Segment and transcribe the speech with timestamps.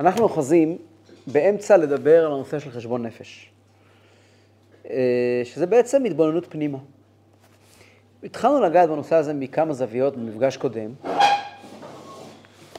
[0.00, 0.78] אנחנו אוחזים
[1.26, 3.50] באמצע לדבר על הנושא של חשבון נפש,
[4.90, 6.78] אה, שזה בעצם התבוננות פנימה.
[8.24, 10.90] התחלנו לגעת בנושא הזה מכמה זוויות במפגש קודם.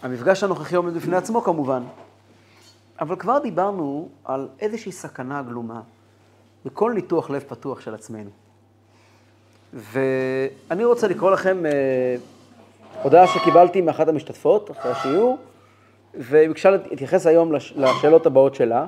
[0.02, 1.84] המפגש הנוכחי עומד בפני עצמו כמובן,
[3.00, 5.82] אבל כבר דיברנו על איזושהי סכנה גלומה
[6.66, 8.30] בכל ניתוח לב פתוח של עצמנו.
[9.74, 12.16] ואני רוצה לקרוא לכם אה,
[13.04, 15.38] הודעה שקיבלתי מאחת המשתתפות אחרי השיעור,
[16.14, 18.86] והיא ביקשה להתייחס היום לש, לשאלות הבאות שלה,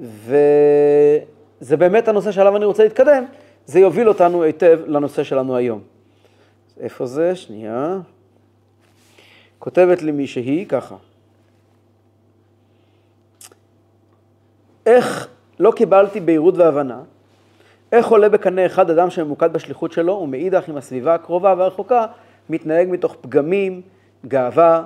[0.00, 3.24] וזה באמת הנושא שעליו אני רוצה להתקדם,
[3.66, 5.80] זה יוביל אותנו היטב לנושא שלנו היום.
[6.80, 7.36] איפה זה?
[7.36, 7.98] שנייה.
[9.58, 10.96] כותבת לי מישהי ככה.
[14.86, 17.00] איך לא קיבלתי בהירות והבנה,
[17.92, 22.06] איך עולה בקנה אחד אדם שממוקד בשליחות שלו ומאידך עם הסביבה הקרובה והרחוקה
[22.50, 23.82] מתנהג מתוך פגמים,
[24.26, 24.84] גאווה,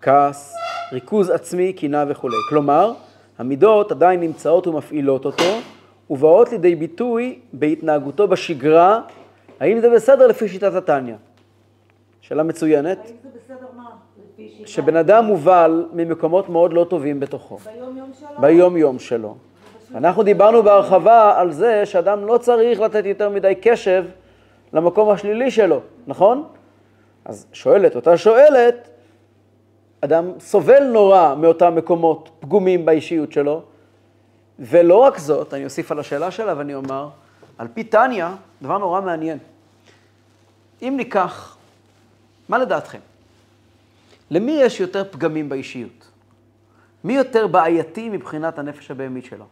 [0.00, 0.54] כעס,
[0.92, 2.36] ריכוז עצמי, קנאה וכולי.
[2.48, 2.92] כלומר,
[3.38, 5.58] המידות עדיין נמצאות ומפעילות אותו
[6.10, 9.00] ובאות לידי ביטוי בהתנהגותו בשגרה,
[9.60, 11.14] האם זה בסדר לפי שיטת התניא?
[12.20, 12.98] שאלה מצוינת.
[12.98, 13.90] האם זה בסדר מה?
[14.66, 18.40] שבן אדם מובל ממקומות מאוד לא טובים בתוכו, ביום יום שלו?
[18.40, 19.36] ביום יום שלו.
[19.94, 24.04] אנחנו דיברנו בהרחבה על זה שאדם לא צריך לתת יותר מדי קשב
[24.72, 26.44] למקום השלילי שלו, נכון?
[27.24, 28.88] אז שואלת, אותה שואלת,
[30.00, 33.62] אדם סובל נורא מאותם מקומות פגומים באישיות שלו,
[34.58, 37.08] ולא רק זאת, אני אוסיף על השאלה שלה ואני אומר,
[37.58, 39.38] על פי טניה, דבר נורא מעניין.
[40.82, 41.56] אם ניקח,
[42.48, 42.98] מה לדעתכם?
[44.30, 46.10] למי יש יותר פגמים באישיות?
[47.04, 49.44] מי יותר בעייתי מבחינת הנפש הבהמית שלו?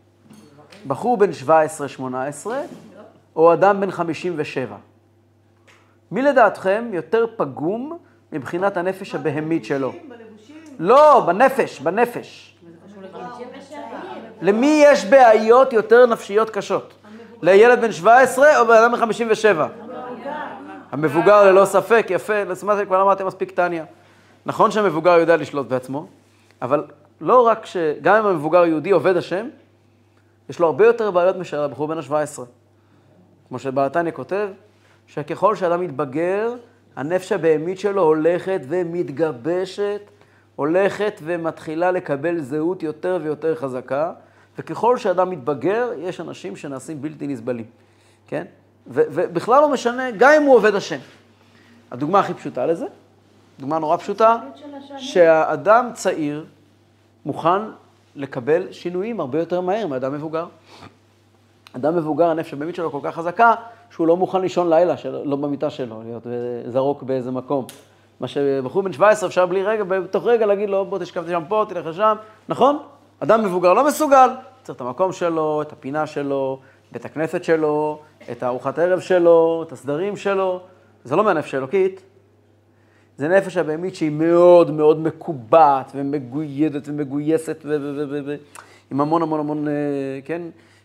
[0.87, 1.31] בחור בן
[2.47, 2.47] 17-18
[3.37, 4.77] או אדם בן 57?
[6.11, 7.98] מי לדעתכם יותר פגום
[8.33, 9.92] מבחינת הנפש הבהמית שלו?
[10.78, 12.56] לא, בנפש, בנפש.
[14.42, 16.94] למי יש בעיות יותר נפשיות קשות?
[17.42, 19.66] לילד בן 17 או בן אדם בן 57?
[20.93, 23.84] המבוגר ללא ספק, יפה, לסימן כבר למדתם מספיק טניה.
[24.47, 26.06] נכון שהמבוגר יודע לשלוט בעצמו,
[26.62, 26.84] אבל
[27.20, 27.76] לא רק ש...
[28.03, 29.49] גם אם המבוגר יהודי עובד השם,
[30.49, 32.41] יש לו הרבה יותר בעיות מאשר הבחור בן ה-17.
[33.49, 34.49] כמו שבעתניה כותב,
[35.06, 36.54] שככל שאדם מתבגר,
[36.97, 40.00] הנפש הבהמית שלו הולכת ומתגבשת,
[40.56, 44.12] הולכת ומתחילה לקבל זהות יותר ויותר חזקה,
[44.59, 47.65] וככל שאדם מתבגר, יש אנשים שנעשים בלתי נסבלים,
[48.28, 48.44] כן?
[48.87, 50.98] ו- ובכלל לא משנה, גם אם הוא עובד השם.
[51.91, 52.87] הדוגמה הכי פשוטה לזה,
[53.60, 54.38] דוגמה נורא פשוטה,
[54.98, 56.44] שהאדם צעיר
[57.26, 57.62] מוכן
[58.16, 60.47] לקבל שינויים הרבה יותר מהר מאדם מבוגר.
[61.72, 63.54] אדם מבוגר, הנפש הבהמית שלו כל כך חזקה,
[63.91, 66.26] שהוא לא מוכן לישון לילה, של, לא במיטה שלו, להיות
[66.69, 67.66] זרוק באיזה מקום.
[68.25, 71.65] מה שבחור בן 17 אפשר בלי רגע, בתוך רגע להגיד לו, בוא תשכב שם פה,
[71.69, 72.17] תלך לשם,
[72.49, 72.79] נכון?
[73.21, 74.31] אדם מבוגר לא מסוגל,
[74.62, 76.61] צריך את המקום שלו, את הפינה שלו,
[76.93, 77.99] בית הכנסת שלו,
[78.31, 80.61] את הארוחת ערב שלו, את הסדרים שלו.
[81.05, 82.03] זה לא מהנפש האלוקית,
[83.17, 88.37] זה נפש הבהמית שהיא מאוד מאוד מקובעת ומגוידת ומגויסת ו- ו- ו- ו- ו-
[88.91, 89.73] עם המון המון המון, אה,
[90.25, 90.43] כן,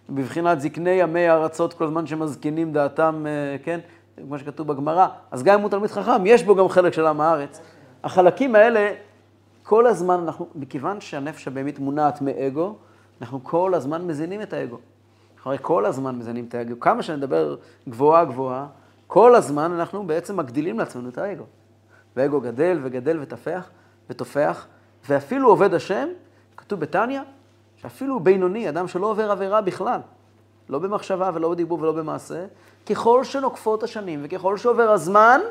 [0.09, 3.79] בבחינת זקני ימי הארצות כל הזמן שמזקינים דעתם, אה, כן,
[4.27, 5.07] כמו שכתוב בגמרא.
[5.31, 7.61] אז גם אם הוא תלמיד חכם, יש בו גם חלק של עם הארץ.
[8.03, 8.93] החלקים האלה,
[9.63, 12.75] כל הזמן אנחנו, מכיוון שהנפש הבהמית מונעת מאגו,
[13.21, 14.77] אנחנו כל הזמן מזינים את האגו.
[15.45, 16.79] הרי כל הזמן מזינים את האגו.
[16.79, 17.55] כמה שנדבר
[17.89, 18.67] גבוהה גבוהה,
[19.07, 21.43] כל הזמן אנחנו בעצם מגדילים לעצמנו את האגו.
[22.15, 23.69] והאגו גדל וגדל ותפח
[24.09, 24.67] ותופח,
[25.09, 26.07] ואפילו עובד השם,
[26.57, 27.21] כתוב בתניא,
[27.77, 29.99] שאפילו בינוני, אדם שלא עובר עבירה בכלל,
[30.69, 32.45] לא במחשבה ולא בדיבור ולא במעשה,
[32.85, 35.41] ככל שנוקפות השנים וככל שעובר הזמן,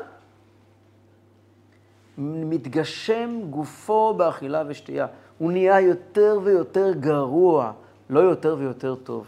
[2.17, 5.07] מתגשם גופו באכילה ושתייה.
[5.37, 7.71] הוא נהיה יותר ויותר גרוע,
[8.09, 9.27] לא יותר ויותר טוב.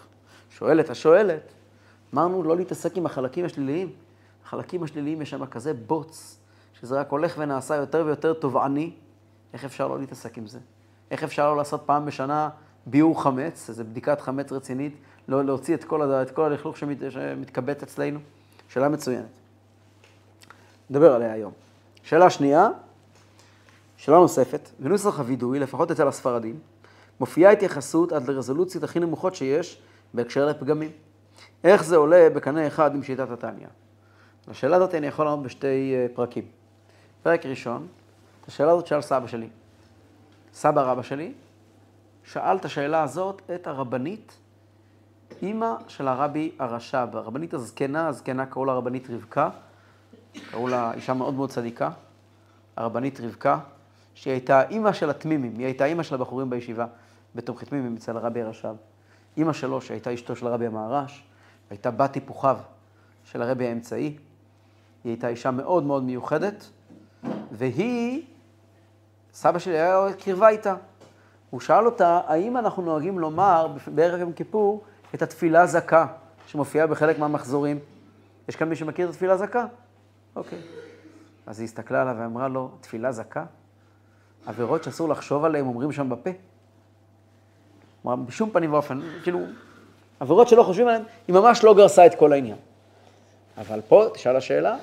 [0.50, 1.53] שואלת השואלת,
[2.13, 3.91] אמרנו לא להתעסק עם החלקים השליליים.
[4.45, 6.38] החלקים השליליים יש שם כזה בוץ,
[6.73, 8.91] שזה רק הולך ונעשה יותר ויותר תובעני.
[9.53, 10.59] איך אפשר לא להתעסק עם זה?
[11.12, 12.50] איך אפשר לא לעשות פעם בשנה
[12.86, 14.95] ביעור חמץ, איזו בדיקת חמץ רצינית,
[15.27, 16.03] להוציא את כל.
[16.03, 16.97] את כל הלכלוך שמת...
[17.09, 18.19] שמתקבט אצלנו?
[18.69, 19.25] שאלה מצוינת.
[20.89, 21.51] נדבר עליה היום.
[22.03, 22.69] שאלה שנייה,
[23.97, 26.59] שאלה נוספת, בנוסח הווידוי, לפחות אצל הספרדים,
[27.19, 29.81] מופיעה התייחסות עד לרזולוציות הכי נמוכות שיש
[30.13, 30.91] בהקשר לפגמים.
[31.63, 33.68] איך זה עולה בקנה אחד עם שיטת התניא?
[34.47, 36.45] לשאלה הזאת אני יכול לענות בשתי אה, פרקים.
[37.23, 37.88] פרק ראשון,
[38.41, 39.50] את השאלה הזאת שאל סבא שלי.
[40.53, 41.33] סבא רבא שלי
[42.23, 44.38] שאל את השאלה הזאת את הרבנית,
[45.42, 49.50] אימא של הרבי הרש"ב, הרבנית הזקנה, הזקנה קראו לה רבנית רבקה,
[50.52, 51.90] קראו לה אישה מאוד מאוד צדיקה,
[52.76, 53.60] הרבנית רבקה,
[54.14, 56.86] שהיא הייתה אימא של התמימים, היא הייתה אימא של הבחורים בישיבה
[57.36, 58.76] בתומכי תמימים אצל הרבי הרש"ב.
[59.38, 61.24] אימא שלו, שהייתה אשתו של הרבי המהר"ש,
[61.70, 62.58] הייתה בת טיפוחיו
[63.24, 64.04] של הרבי האמצעי.
[65.04, 66.70] היא הייתה אישה מאוד מאוד מיוחדת,
[67.52, 68.24] והיא,
[69.34, 70.76] סבא שלי היה קרבה איתה.
[71.50, 74.84] הוא שאל אותה, האם אנחנו נוהגים לומר בערב יום כיפור
[75.16, 76.06] את התפילה זכה,
[76.48, 77.80] שמופיעה בחלק מהמחזורים?
[78.50, 79.66] יש כאן מי שמכיר את התפילה זכה?
[80.36, 80.60] אוקיי.
[81.48, 83.46] אז היא הסתכלה עליו ואמרה לו, תפילה זכה?
[84.46, 86.30] עבירות שאסור לחשוב עליהן אומרים שם בפה?
[88.02, 89.40] כלומר, בשום פנים ואופן, כאילו,
[90.19, 92.57] עבירות שלא חושבים עליהן, היא ממש לא גרסה את כל העניין.
[93.57, 94.78] אבל פה, תשאל השאלה,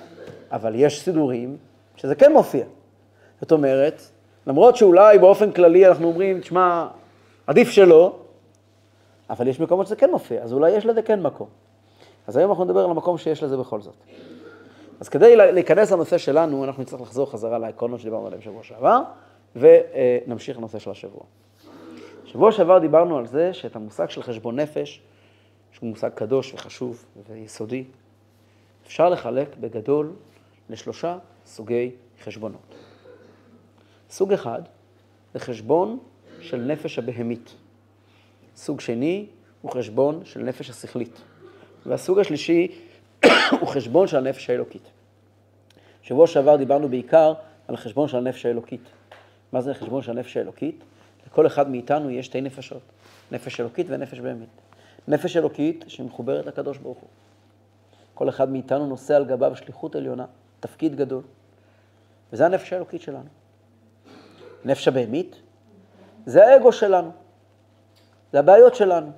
[0.53, 1.57] אבל יש סידורים
[1.97, 2.65] שזה כן מופיע.
[3.41, 4.03] זאת אומרת,
[4.47, 6.87] למרות שאולי באופן כללי אנחנו אומרים, תשמע,
[7.47, 8.17] עדיף שלא,
[9.31, 11.49] אבל יש מקומות שזה כן מופיע, אז אולי יש לזה כן מקום.
[12.27, 13.95] אז היום אנחנו נדבר על המקום שיש לזה בכל זאת.
[15.01, 19.03] אז כדי להיכנס לנושא שלנו, אנחנו נצטרך לחזור חזרה לעקרונות שדיברנו עליהם בשבוע שעבר,
[19.57, 21.23] ונמשיך לנושא של השבוע.
[22.25, 25.03] שבוע שעבר דיברנו על זה שאת המושג של חשבון נפש,
[25.73, 27.85] שהוא מושג קדוש וחשוב ויסודי,
[28.87, 30.13] אפשר לחלק בגדול
[30.71, 31.91] לשלושה סוגי
[32.25, 32.75] חשבונות.
[34.11, 34.63] סוג אחד
[35.35, 35.99] זה חשבון
[36.41, 37.55] של נפש הבהמית.
[38.59, 39.27] סוג שני
[39.63, 41.21] הוא חשבון של נפש השכלית.
[41.87, 42.69] והסוג השלישי
[43.61, 44.83] הוא חשבון של הנפש האלוקית.
[46.03, 47.35] שבוע שעבר דיברנו בעיקר
[47.69, 48.81] על החשבון של הנפש האלוקית.
[49.53, 50.85] מה זה החשבון של הנפש האלוקית?
[51.27, 52.83] לכל אחד מאיתנו יש שתי נפשות,
[53.33, 54.49] נפש אלוקית ונפש בהמית.
[55.09, 57.09] נפש אלוקית שמחוברת לקדוש ברוך הוא.
[58.15, 60.25] כל אחד מאיתנו נושא על גביו שליחות עליונה,
[60.61, 61.23] תפקיד גדול,
[62.33, 63.29] וזה הנפש האלוקית שלנו.
[64.65, 65.37] נפש הבהמית
[66.27, 67.13] זה האגו שלנו,
[68.33, 69.13] זה הבעיות שלנו,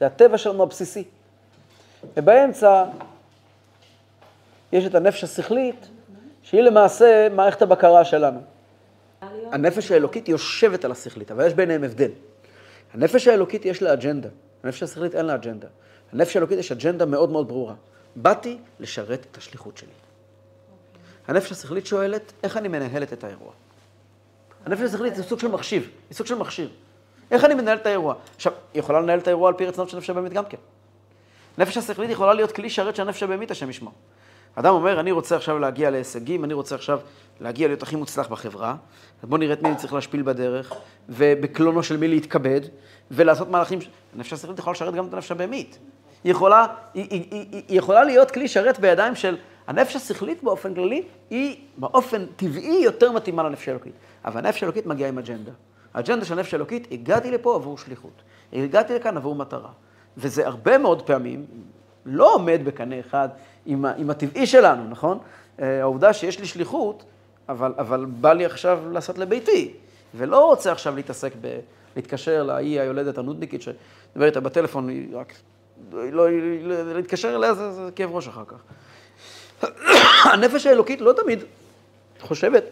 [0.00, 1.04] זה הטבע שלנו הבסיסי.
[2.16, 2.84] ובאמצע
[4.72, 5.88] יש את הנפש השכלית,
[6.42, 8.40] שהיא למעשה מערכת הבקרה שלנו.
[9.52, 12.10] הנפש האלוקית יושבת על השכלית, אבל יש ביניהם הבדל.
[12.94, 14.28] הנפש האלוקית יש לה אג'נדה,
[14.64, 15.68] הנפש השכלית אין לה אג'נדה.
[16.12, 17.74] הנפש האלוקית יש אג'נדה מאוד מאוד ברורה.
[18.16, 19.92] באתי לשרת את השליחות שלי.
[21.28, 23.52] הנפש השכלית שואלת, איך אני מנהלת את האירוע?
[24.66, 26.70] הנפש השכלית זה סוג של מחשיב, היא סוג של מכשיר.
[27.32, 28.14] איך אני מנהל את האירוע?
[28.36, 30.56] עכשיו, היא יכולה לנהל את האירוע על פי רצונות של נפש הבאמית גם כן.
[31.58, 33.92] נפש השכלית יכולה להיות כלי שרת של הנפש הבאמית, השם ישמור.
[34.54, 37.00] אדם אומר, אני רוצה עכשיו להגיע להישגים, אני רוצה עכשיו
[37.40, 38.74] להגיע להיות הכי מוצלח בחברה,
[39.22, 40.72] אז בואו נראה את מי אני צריך להשפיל בדרך,
[41.08, 42.60] ובקלונו של מי להתכבד,
[43.10, 43.78] ולעשות מהלכים...
[44.16, 45.78] הנפש השכלית יכולה לשרת גם את הנפש הבהמית.
[46.24, 49.36] היא יכולה, היא, היא, היא, היא יכולה להיות כלי שרת בידיים של...
[49.66, 53.92] הנפש השכלית באופן כללי, היא באופן טבעי יותר מתאימה לנפש האלוקית.
[54.24, 55.52] אבל הנפש האלוקית מגיעה עם אג'נדה.
[55.94, 58.22] האג'נדה של הנפש האלוקית, הגעתי לפה עבור שליחות.
[58.52, 59.70] הגעתי לכאן עבור מטרה.
[60.16, 61.46] וזה הרבה מאוד פעמים
[62.06, 63.28] לא עומד בקנה אחד
[63.66, 65.18] עם, עם הטבעי שלנו, נכון?
[65.60, 67.04] אה, העובדה שיש לי שליחות,
[67.48, 69.72] אבל, אבל בא לי עכשיו לעשות לביתי,
[70.14, 71.58] ולא רוצה עכשיו להתעסק ב...
[71.96, 75.32] להתקשר לאי היולדת הנודניקית שדבר איתה בטלפון, היא רק...
[75.92, 76.26] לא,
[76.94, 78.62] להתקשר אליה זה, זה כאב ראש אחר כך.
[80.32, 81.38] הנפש האלוקית לא תמיד
[82.20, 82.64] חושבת,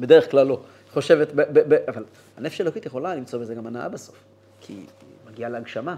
[0.00, 0.60] בדרך כלל לא,
[0.92, 2.04] חושבת, ב, ב, ב, אבל
[2.36, 4.24] הנפש האלוקית יכולה למצוא בזה גם הנאה בסוף,
[4.60, 4.86] כי היא
[5.30, 5.96] מגיעה להגשמה.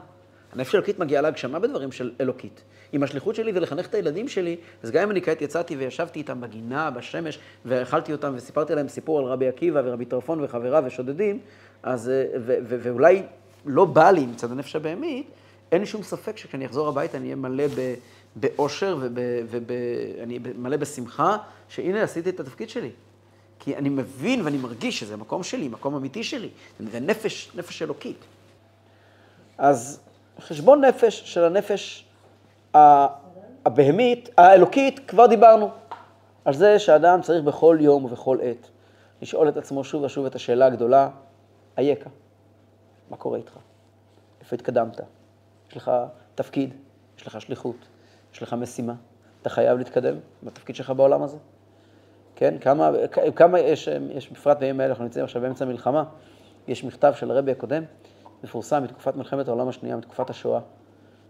[0.53, 2.63] הנפש האלוקית מגיעה להגשמה בדברים של אלוקית.
[2.95, 6.19] אם השליחות שלי זה לחנך את הילדים שלי, אז גם אם אני כעת יצאתי וישבתי
[6.19, 11.39] איתם בגינה, בשמש, ואכלתי אותם וסיפרתי להם סיפור על רבי עקיבא ורבי טרפון וחבריו ושודדים,
[11.83, 13.23] אז, ו, ו, ו, ואולי
[13.67, 15.27] לא בא לי מצד הנפש הבהמית,
[15.73, 17.65] אין לי שום ספק שכשאני אחזור הביתה אני אהיה מלא
[18.37, 18.99] באושר
[19.51, 21.37] ואני מלא בשמחה,
[21.69, 22.91] שהנה עשיתי את התפקיד שלי.
[23.61, 26.49] כי אני מבין ואני מרגיש שזה מקום שלי, מקום אמיתי שלי,
[26.81, 28.25] זה נפש, נפש אלוקית.
[29.59, 30.01] אז
[30.41, 32.05] חשבון נפש של הנפש
[33.65, 35.71] הבהמית, האלוקית, כבר דיברנו.
[36.45, 38.69] על זה שאדם צריך בכל יום ובכל עת
[39.23, 41.09] לשאול את עצמו שוב ושוב את השאלה הגדולה,
[41.79, 42.11] אייכה?
[43.11, 43.53] מה קורה איתך?
[44.41, 45.01] איפה התקדמת?
[45.71, 45.91] יש לך
[46.35, 46.75] תפקיד,
[47.19, 47.77] יש לך שליחות,
[48.35, 48.95] יש לך משימה,
[49.43, 51.37] אתה חייב להתקדם בתפקיד שלך בעולם הזה.
[52.41, 52.91] כן, כמה,
[53.37, 56.05] כמה יש, יש בפרט בימים האלה, אנחנו נמצאים עכשיו באמצע המלחמה,
[56.69, 57.83] יש מכתב של הרבי הקודם,
[58.45, 60.61] מפורסם מתקופת מלחמת העולם השנייה, מתקופת השואה,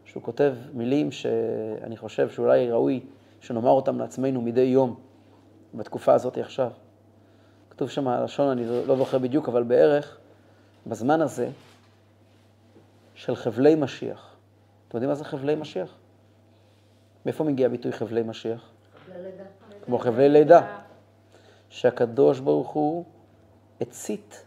[0.04, 3.00] שהוא כותב מילים שאני חושב שאולי ראוי
[3.40, 5.00] שנאמר אותם לעצמנו מדי יום,
[5.74, 6.70] בתקופה הזאת עכשיו.
[7.70, 10.18] כתוב שם, הלשון אני לא זוכר בדיוק, אבל בערך,
[10.86, 11.48] בזמן הזה
[13.14, 14.36] של חבלי משיח.
[14.88, 15.94] אתם יודעים מה זה חבלי משיח?
[17.26, 18.70] מאיפה מגיע הביטוי חבלי משיח?
[19.06, 19.44] חבלי לידה.
[19.84, 20.80] כמו חבלי לידה.
[21.70, 23.04] שהקדוש ברוך הוא
[23.80, 24.44] הצית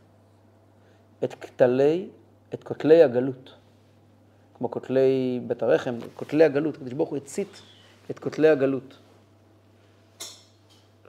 [1.23, 2.09] את כתלי,
[2.53, 3.55] את כותלי הגלות.
[4.57, 6.75] כמו כותלי בית הרחם, כותלי הגלות.
[6.75, 7.61] הקדוש ברוך הוא הצית
[8.11, 8.99] את כותלי הגלות.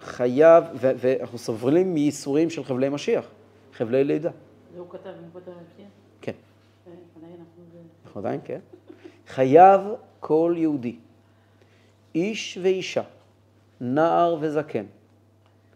[0.01, 3.27] חייב, ואנחנו סובלים מייסורים של חבלי משיח,
[3.73, 4.31] חבלי לידה.
[4.75, 5.87] זה הוא כתב כותב המפתיע?
[6.21, 6.33] כן.
[6.87, 7.23] אנחנו...
[8.05, 8.61] אנחנו עדיין, כן.
[9.29, 9.81] חייב
[10.21, 10.97] כל יהודי,
[12.15, 13.03] איש ואישה,
[13.81, 14.85] נער וזקן.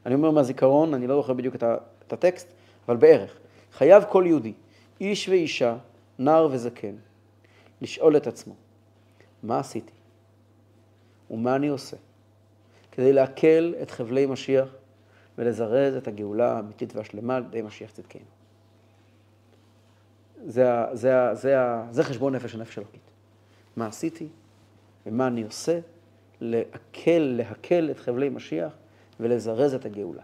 [0.08, 2.48] אני אומר מהזיכרון, אני לא זוכר בדיוק את, ה- את הטקסט,
[2.88, 3.36] אבל בערך.
[3.72, 4.52] חייב כל יהודי,
[5.00, 5.76] איש ואישה,
[6.18, 6.94] נער וזקן,
[7.82, 8.54] לשאול את עצמו,
[9.42, 9.92] מה עשיתי?
[11.30, 11.96] ומה אני עושה?
[12.92, 14.68] כדי להקל את חבלי משיח
[15.38, 18.22] ולזרז את הגאולה האמיתית והשלמה על ידי משיח צדקנו.
[20.46, 23.00] זה, זה, זה, ה- זה חשבון נפש הנפש אלוקית.
[23.76, 24.26] מה עשיתי
[25.06, 25.80] ומה אני עושה
[26.40, 28.72] להקל, להקל את חבלי משיח
[29.20, 30.22] ולזרז את הגאולה.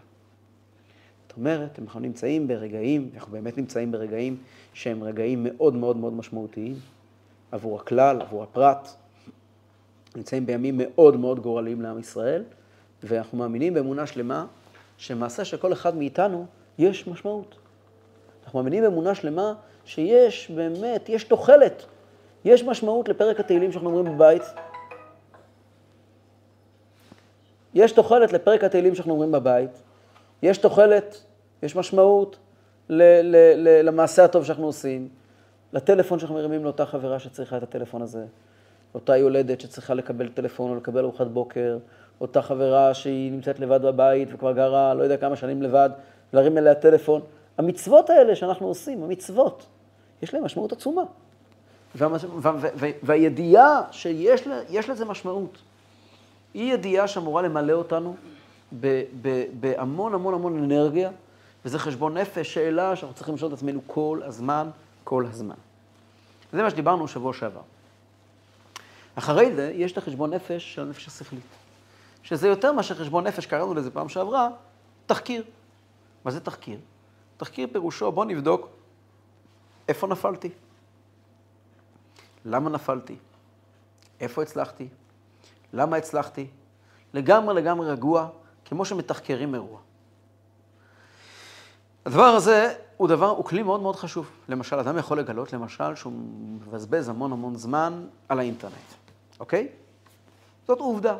[1.27, 4.37] זאת אומרת, אנחנו נמצאים ברגעים, אנחנו באמת נמצאים ברגעים
[4.73, 6.75] שהם רגעים מאוד מאוד מאוד משמעותיים
[7.51, 8.89] עבור הכלל, עבור הפרט.
[10.15, 12.43] נמצאים בימים מאוד מאוד גורליים לעם ישראל,
[13.03, 14.45] ואנחנו מאמינים באמונה שלמה
[14.97, 16.45] שמעשה של כל אחד מאיתנו
[16.77, 17.55] יש משמעות.
[18.45, 19.53] אנחנו מאמינים באמונה שלמה
[19.85, 21.85] שיש באמת, יש תוחלת,
[22.45, 24.43] יש משמעות לפרק התהילים שאנחנו אומרים בבית.
[27.75, 29.69] יש תוחלת לפרק התהילים שאנחנו אומרים בבית.
[30.43, 31.23] יש תוחלת,
[31.63, 32.37] יש משמעות
[32.89, 35.09] ל- ל- ל- למעשה הטוב שאנחנו עושים,
[35.73, 38.25] לטלפון שאנחנו מרימים לאותה חברה שצריכה את הטלפון הזה,
[38.93, 41.77] אותה יולדת שצריכה לקבל טלפון או לקבל ארוחת בוקר,
[42.21, 45.89] אותה חברה שהיא נמצאת לבד בבית וכבר גרה לא יודע כמה שנים לבד,
[46.33, 47.21] להרים אליה טלפון.
[47.57, 49.65] המצוות האלה שאנחנו עושים, המצוות,
[50.21, 51.03] יש להן משמעות עצומה.
[53.03, 55.57] והידיעה שיש לזה משמעות,
[56.55, 58.15] היא ידיעה שאמורה למלא אותנו.
[59.59, 61.11] בהמון המון המון אנרגיה,
[61.65, 64.69] וזה חשבון נפש, שאלה שאנחנו צריכים לשאול את עצמנו כל הזמן,
[65.03, 65.55] כל הזמן.
[66.53, 67.61] זה מה שדיברנו שבוע שעבר.
[69.15, 71.43] אחרי זה, יש את החשבון נפש של הנפש השכלית,
[72.23, 74.49] שזה יותר מאשר חשבון נפש, קראנו לזה פעם שעברה,
[75.05, 75.43] תחקיר.
[76.25, 76.79] מה זה תחקיר?
[77.37, 78.69] תחקיר פירושו, בוא נבדוק
[79.87, 80.49] איפה נפלתי,
[82.45, 83.15] למה נפלתי,
[84.19, 84.87] איפה הצלחתי,
[85.75, 86.47] למה הצלחתי,
[87.13, 88.27] לגמרי לגמרי רגוע,
[88.65, 89.79] כמו שמתחקרים אירוע.
[92.05, 94.29] הדבר הזה הוא דבר, הוא כלי מאוד מאוד חשוב.
[94.49, 96.13] למשל, אדם יכול לגלות, למשל, שהוא
[96.65, 98.73] מבזבז המון המון זמן על האינטרנט,
[99.39, 99.67] אוקיי?
[100.67, 101.17] זאת עובדה.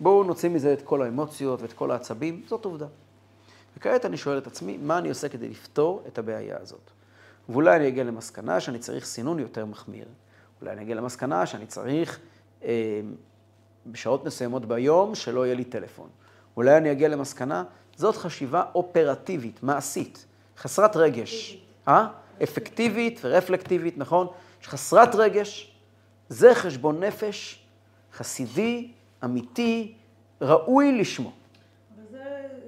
[0.00, 2.86] בואו נוציא מזה את כל האמוציות ואת כל העצבים, זאת עובדה.
[3.76, 6.90] וכעת אני שואל את עצמי, מה אני עושה כדי לפתור את הבעיה הזאת?
[7.48, 10.06] ואולי אני אגיע למסקנה שאני צריך סינון יותר מחמיר.
[10.60, 12.18] אולי אני אגיע למסקנה שאני צריך
[12.62, 13.00] אה,
[13.92, 16.08] בשעות מסוימות ביום שלא יהיה לי טלפון.
[16.56, 17.64] אולי אני אגיע למסקנה,
[17.96, 20.26] זאת חשיבה אופרטיבית, מעשית,
[20.58, 21.58] חסרת רגש.
[21.88, 22.06] אה?
[22.42, 24.26] אפקטיבית ורפלקטיבית, נכון?
[24.64, 25.74] חסרת רגש,
[26.28, 27.64] זה חשבון נפש
[28.12, 28.90] חסידי,
[29.24, 29.94] אמיתי,
[30.40, 31.32] ראוי לשמו.
[31.98, 32.18] וזה,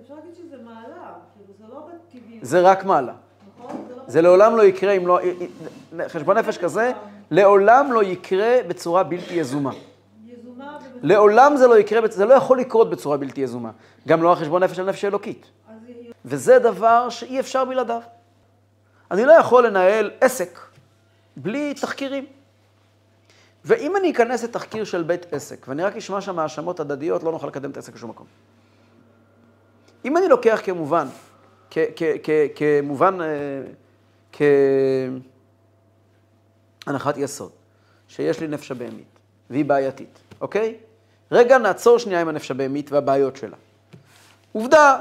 [0.02, 3.14] אפשר להגיד שזה מעלה, כאילו זה לא בטבעי, זה רק מעלה.
[3.58, 3.84] נכון?
[3.88, 5.18] זה לא זה לעולם לא יקרה אם לא...
[6.08, 6.92] חשבון נפש כזה,
[7.30, 9.70] לעולם לא יקרה בצורה בלתי יזומה.
[11.02, 13.70] לעולם זה לא יקרה, זה לא יכול לקרות בצורה בלתי יזומה.
[14.08, 15.46] גם לא החשבון נפש של נפש אלוקית.
[16.24, 18.00] וזה דבר שאי אפשר בלעדיו.
[19.10, 20.58] אני לא יכול לנהל עסק
[21.36, 22.26] בלי תחקירים.
[23.64, 27.46] ואם אני אכנס לתחקיר של בית עסק, ואני רק אשמע שם האשמות הדדיות, לא נוכל
[27.46, 28.26] לקדם את העסק לשום מקום.
[30.04, 31.06] אם אני לוקח כמובן,
[32.54, 33.62] כמובן, אה,
[36.86, 37.50] כהנחת יסוד,
[38.08, 39.18] שיש לי נפש הבהמית,
[39.50, 40.76] והיא בעייתית, אוקיי?
[41.32, 43.56] רגע, נעצור שנייה עם הנפש הבהמית והבעיות שלה.
[44.52, 45.00] עובדה,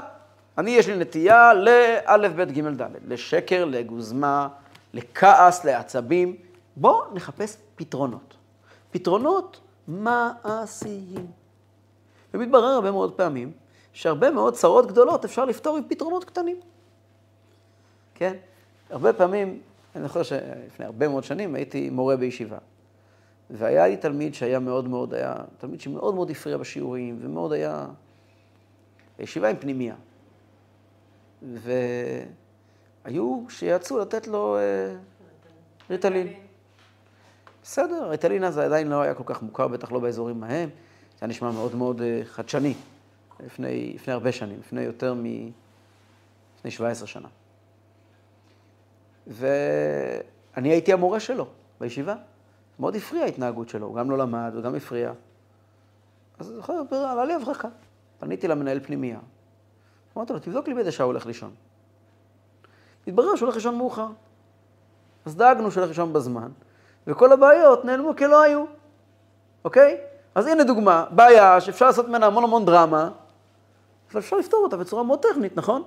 [0.57, 4.47] אני יש לי נטייה לאלף, בית, גימל, דלת, לשקר, לגוזמה,
[4.93, 6.35] לכעס, לעצבים.
[6.75, 8.33] בואו נחפש פתרונות.
[8.91, 11.27] פתרונות מעשיים.
[12.33, 13.51] ומתברר הרבה מאוד פעמים
[13.93, 16.59] שהרבה מאוד צרות גדולות אפשר לפתור עם פתרונות קטנים.
[18.15, 18.33] כן?
[18.89, 19.59] הרבה פעמים,
[19.95, 22.57] אני זוכר שלפני הרבה מאוד שנים הייתי מורה בישיבה.
[23.49, 27.87] והיה לי תלמיד שהיה מאוד מאוד, היה תלמיד שמאוד מאוד הפריע בשיעורים, ומאוד היה...
[29.19, 29.95] ישיבה עם פנימייה.
[33.05, 34.95] והיו שיצאו לתת לו אה,
[35.89, 36.33] ריטלין.
[37.63, 40.69] בסדר, ריטלין אז עדיין לא היה כל כך מוכר, בטח לא באזורים ההם.
[40.69, 42.73] זה היה נשמע מאוד מאוד אה, חדשני,
[43.45, 45.23] לפני, לפני הרבה שנים, לפני יותר מ...
[46.57, 47.27] לפני 17 שנה.
[49.27, 51.47] ואני הייתי המורה שלו
[51.79, 52.15] בישיבה.
[52.79, 55.11] מאוד הפריע ההתנהגות שלו, הוא גם לא למד וגם הפריע.
[56.39, 57.67] אז אני זוכר, עלה לי הברקה.
[58.19, 59.19] פניתי למנהל פנימייה.
[60.17, 61.51] אמרתי לו, תבדוק לי באיזה שעה הוא הולך לישון.
[63.07, 64.07] התברר שהוא הולך לישון מאוחר.
[65.25, 66.51] אז דאגנו שהוא הולך לישון בזמן,
[67.07, 68.65] וכל הבעיות נעלמו כלא היו,
[69.63, 69.97] אוקיי?
[70.35, 73.09] אז הנה דוגמה, בעיה שאפשר לעשות ממנה המון המון דרמה,
[74.11, 75.83] אבל אפשר לפתור אותה בצורה מאוד טכנית, נכון?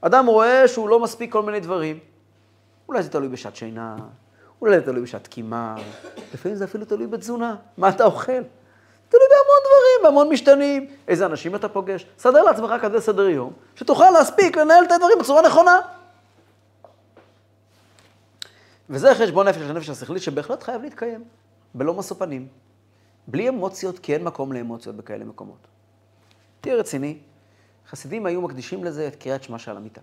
[0.00, 1.98] אדם רואה שהוא לא מספיק כל מיני דברים.
[2.88, 3.96] אולי זה תלוי בשעת שינה,
[4.60, 5.76] אולי זה תלוי בשעת קימה,
[6.34, 8.42] לפעמים זה אפילו תלוי בתזונה, מה אתה אוכל.
[9.08, 12.06] תלוי בהמון דברים, בהמון משתנים, איזה אנשים אתה פוגש.
[12.18, 15.80] סדר לעצמך כזה סדר יום, שתוכל להספיק לנהל את הדברים בצורה נכונה.
[18.90, 21.24] וזה חשבון נפש, הנפש השכלית, שבהחלט חייב להתקיים,
[21.74, 22.48] בלא משוא פנים.
[23.28, 25.66] בלי אמוציות, כי אין מקום לאמוציות בכאלה מקומות.
[26.60, 27.18] תהיה רציני,
[27.88, 30.00] חסידים היו מקדישים לזה את קריאת שמע של המיטה.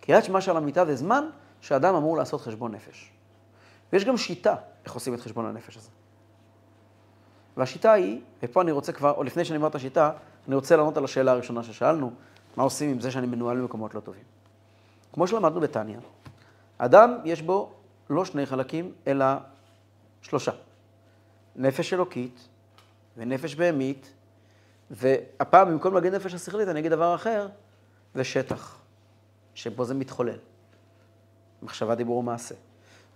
[0.00, 1.24] קריאת שמע של המיטה זה זמן
[1.62, 3.10] שאדם אמור לעשות חשבון נפש.
[3.92, 4.54] ויש גם שיטה
[4.84, 5.88] איך עושים את חשבון הנפש הזה.
[7.56, 10.12] והשיטה היא, ופה אני רוצה כבר, או לפני שאני אומר את השיטה,
[10.46, 12.12] אני רוצה לענות על השאלה הראשונה ששאלנו,
[12.56, 14.22] מה עושים עם זה שאני מנוהל במקומות לא טובים.
[15.12, 15.98] כמו שלמדנו בתניא,
[16.78, 17.72] אדם יש בו
[18.10, 19.24] לא שני חלקים, אלא
[20.22, 20.52] שלושה.
[21.56, 22.48] נפש אלוקית
[23.16, 24.12] ונפש בהמית,
[24.90, 27.48] והפעם במקום להגיד נפש השכלית אני אגיד דבר אחר,
[28.14, 28.78] זה שטח,
[29.54, 30.38] שבו זה מתחולל.
[31.62, 32.54] מחשבה, דיבור ומעשה.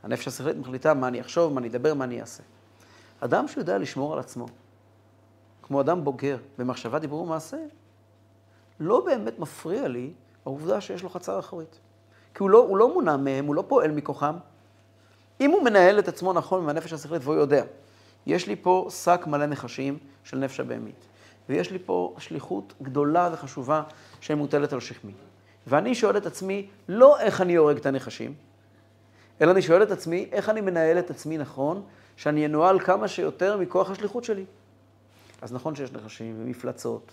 [0.02, 2.42] הנפש השכלית מחליטה מה אני אחשוב, מה אני אדבר, מה אני אעשה.
[3.20, 4.46] אדם שיודע לשמור על עצמו,
[5.62, 7.56] כמו אדם בוגר במחשבה, דיבור ומעשה,
[8.80, 10.12] לא באמת מפריע לי
[10.44, 11.78] העובדה שיש לו חצר אחורית.
[12.34, 14.36] כי הוא לא, הוא לא מונע מהם, הוא לא פועל מכוחם.
[15.40, 17.64] אם הוא מנהל את עצמו נכון עם הנפש השכלית והוא יודע,
[18.26, 21.06] יש לי פה שק מלא נחשים של נפש הבהמית,
[21.48, 23.82] ויש לי פה שליחות גדולה וחשובה
[24.20, 25.12] שמוטלת על שכמי.
[25.66, 28.34] ואני שואל את עצמי, לא איך אני הורג את הנחשים,
[29.40, 31.82] אלא אני שואל את עצמי, איך אני מנהל את עצמי נכון,
[32.16, 34.44] שאני אנוהל כמה שיותר מכוח השליחות שלי.
[35.42, 37.12] אז נכון שיש נחשים ומפלצות,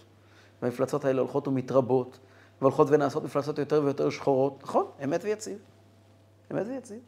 [0.62, 2.20] והמפלצות האלה הולכות ומתרבות,
[2.62, 5.58] והולכות ונעשות מפלצות יותר ויותר שחורות, נכון, אמת ויציב.
[6.52, 7.00] אמת ויציב.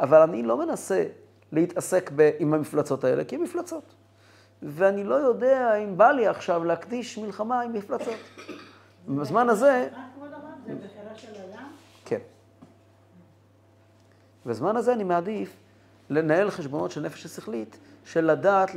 [0.00, 1.06] אבל אני לא מנסה
[1.52, 3.94] להתעסק ב, עם המפלצות האלה, כי הן מפלצות.
[4.62, 8.14] ואני לא יודע אם בא לי עכשיו להקדיש מלחמה עם מפלצות.
[9.08, 9.88] בזמן הזה...
[9.92, 11.68] רק כבוד הרב, זה בשאלה של אדם?
[12.04, 12.18] כן.
[14.46, 15.56] בזמן הזה אני מעדיף
[16.10, 18.70] לנהל חשבונות של נפש השכלית, של לדעת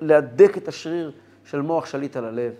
[0.00, 1.12] להדק את השריר
[1.44, 2.52] של מוח שליט על הלב,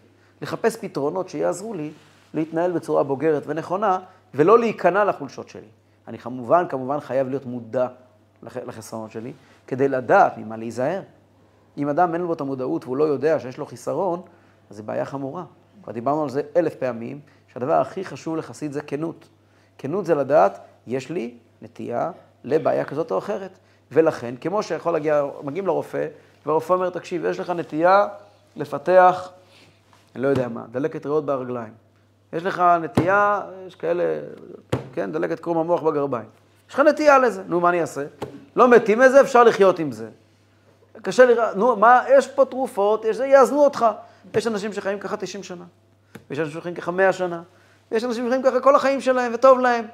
[0.42, 1.90] לחפש פתרונות שיעזרו לי
[2.35, 3.98] להתנהל בצורה בוגרת ונכונה,
[4.35, 5.66] ולא להיכנע לחולשות שלי.
[6.08, 7.88] אני כמובן, כמובן חייב להיות מודע
[8.42, 9.32] לח- לחסרונות שלי,
[9.66, 11.02] כדי לדעת ממה להיזהר.
[11.78, 14.22] אם אדם אין לו את המודעות והוא לא יודע שיש לו חיסרון,
[14.70, 15.44] אז זו בעיה חמורה.
[15.82, 17.20] כבר דיברנו על זה אלף פעמים,
[17.52, 19.28] שהדבר הכי חשוב לחסיד זה כנות.
[19.78, 22.11] כנות זה לדעת, יש לי נטייה
[22.44, 23.59] לבעיה כזאת או אחרת.
[23.92, 26.07] ולכן, כמו שיכול להגיע, מגיעים לרופא,
[26.46, 28.09] והרופא אומר, תקשיב, יש לך נטייה
[28.57, 29.31] לפתח,
[30.14, 31.73] אני לא יודע מה, דלקת ריאות ברגליים.
[32.33, 34.05] יש לך נטייה, יש כאלה,
[34.92, 36.29] כן, דלקת קרום המוח בגרביים.
[36.68, 38.05] יש לך נטייה לזה, נו, מה אני אעשה?
[38.57, 40.09] לא מתים מזה, אפשר לחיות עם זה.
[41.03, 43.87] קשה לי, נו, מה, יש פה תרופות, יש זה, יאזנו אותך.
[44.35, 45.64] יש אנשים שחיים ככה 90 שנה,
[46.31, 47.42] ויש אנשים שחיים ככה 100 שנה,
[47.92, 49.85] ויש אנשים שחיים ככה כל החיים שלהם, וטוב להם.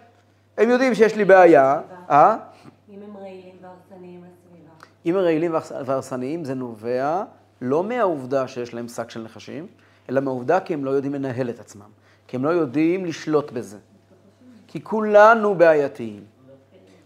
[0.59, 2.37] הם יודעים שיש לי בעיה, אה?
[2.89, 4.71] אם הם רעילים והרסניים לסביבה.
[5.07, 5.55] אם הם רעילים
[5.87, 7.25] והרסניים, זה נובע
[7.61, 9.67] לא מהעובדה שיש להם שק של נחשים,
[10.09, 11.89] אלא מהעובדה כי הם לא יודעים לנהל את עצמם,
[12.27, 13.79] כי הם לא יודעים לשלוט בזה.
[14.67, 16.25] כי כולנו בעייתיים.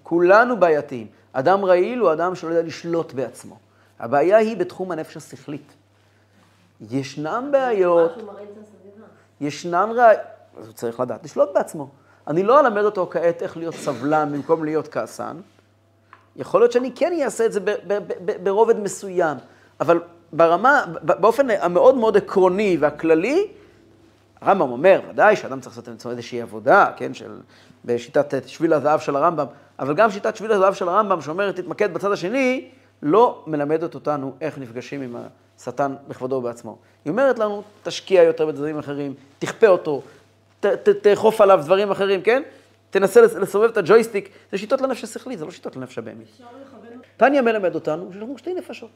[0.03, 1.07] כולנו בעייתיים.
[1.33, 3.59] אדם רעיל הוא אדם שלא יודע לשלוט בעצמו.
[3.99, 5.73] הבעיה היא בתחום הנפש השכלית.
[6.91, 8.13] ישנם בעיות.
[9.41, 10.21] ישנן ראיות,
[10.59, 11.89] אז הוא צריך לדעת לשלוט בעצמו.
[12.31, 15.37] אני לא אלמד אותו כעת איך להיות סבלן במקום להיות כעסן.
[16.37, 17.61] יכול להיות שאני כן אעשה את זה
[18.43, 19.37] ברובד מסוים,
[19.81, 20.01] אבל
[20.33, 23.47] ברמה, באופן המאוד מאוד עקרוני והכללי,
[24.41, 27.41] הרמב"ם אומר, ודאי שאדם צריך לעשות עם עצמו איזושהי עבודה, כן, של,
[27.85, 29.47] בשיטת שביל הזהב של הרמב"ם,
[29.79, 32.69] אבל גם שיטת שביל הזהב של הרמב"ם, שאומרת, תתמקד בצד השני,
[33.03, 35.17] לא מלמדת אותנו איך נפגשים עם
[35.59, 36.77] השטן בכבודו ובעצמו.
[37.05, 40.03] היא אומרת לנו, תשקיע יותר בדברים אחרים, תכפה אותו,
[41.03, 42.43] תאכוף עליו דברים אחרים, כן?
[42.91, 46.29] תנסה לס- לסובב את הג'ויסטיק, זה שיטות לנפש השכלית, זה לא שיטות לנפש הבהמית.
[47.17, 48.91] תניא מלמד אותנו שיש לנו שתי נפשות.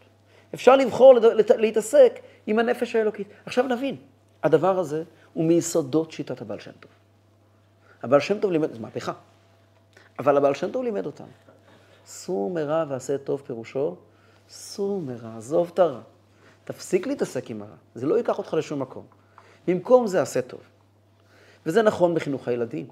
[0.54, 1.14] אפשר לבחור
[1.56, 2.12] להתעסק
[2.46, 3.28] עם הנפש האלוקית.
[3.46, 3.96] עכשיו נבין,
[4.42, 6.90] הדבר הזה הוא מיסודות שיטת הבעל שם טוב.
[8.02, 9.12] הבעל שם טוב לימד, זו מהפכה,
[10.18, 11.26] אבל הבעל שם טוב לימד אותנו.
[12.06, 13.96] סור מרע ועשה טוב פירושו,
[14.48, 16.00] סור מרע, עזוב את הרע.
[16.64, 19.04] תפסיק להתעסק עם הרע, זה לא ייקח אותך לשום מקום.
[19.68, 20.60] במקום זה עשה טוב.
[21.66, 22.86] וזה נכון בחינוך הילדים.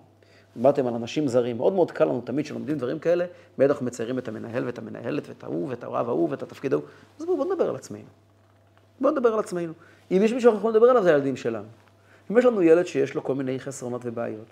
[0.57, 3.25] דיברתם על אנשים זרים, מאוד מאוד קל לנו תמיד כשלומדים דברים כאלה,
[3.59, 6.85] מיד אנחנו מציירים את המנהל ואת המנהלת ואת ההוא ואת הרב ההוא ואת התפקיד ההוא.
[7.19, 8.05] אז בואו בוא נדבר על עצמנו.
[9.01, 9.73] בואו נדבר על עצמנו.
[10.11, 11.69] אם יש מישהו שאנחנו יכולים לדבר עליו, זה הילדים שלנו.
[12.31, 14.47] אם יש לנו ילד שיש לו כל מיני חסרונות ובעיות,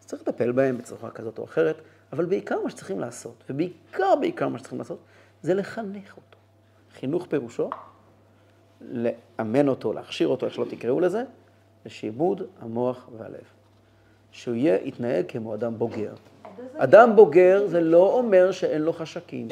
[0.00, 1.76] אז צריך לטפל בהם בצורה כזאת או אחרת,
[2.12, 4.98] אבל בעיקר מה שצריכים לעשות, ובעיקר בעיקר מה שצריכים לעשות,
[5.42, 6.38] זה לחנך אותו.
[6.94, 7.70] חינוך פירושו,
[8.80, 11.24] לאמן אותו, להכשיר אותו, איך שלא תקראו לזה,
[11.86, 13.57] לשעבוד המוח והלב.
[14.38, 16.12] שהוא יהיה, יתנהג כמו אדם בוגר.
[16.76, 19.48] אדם בוגר זה לא אומר שאין לו חשקים.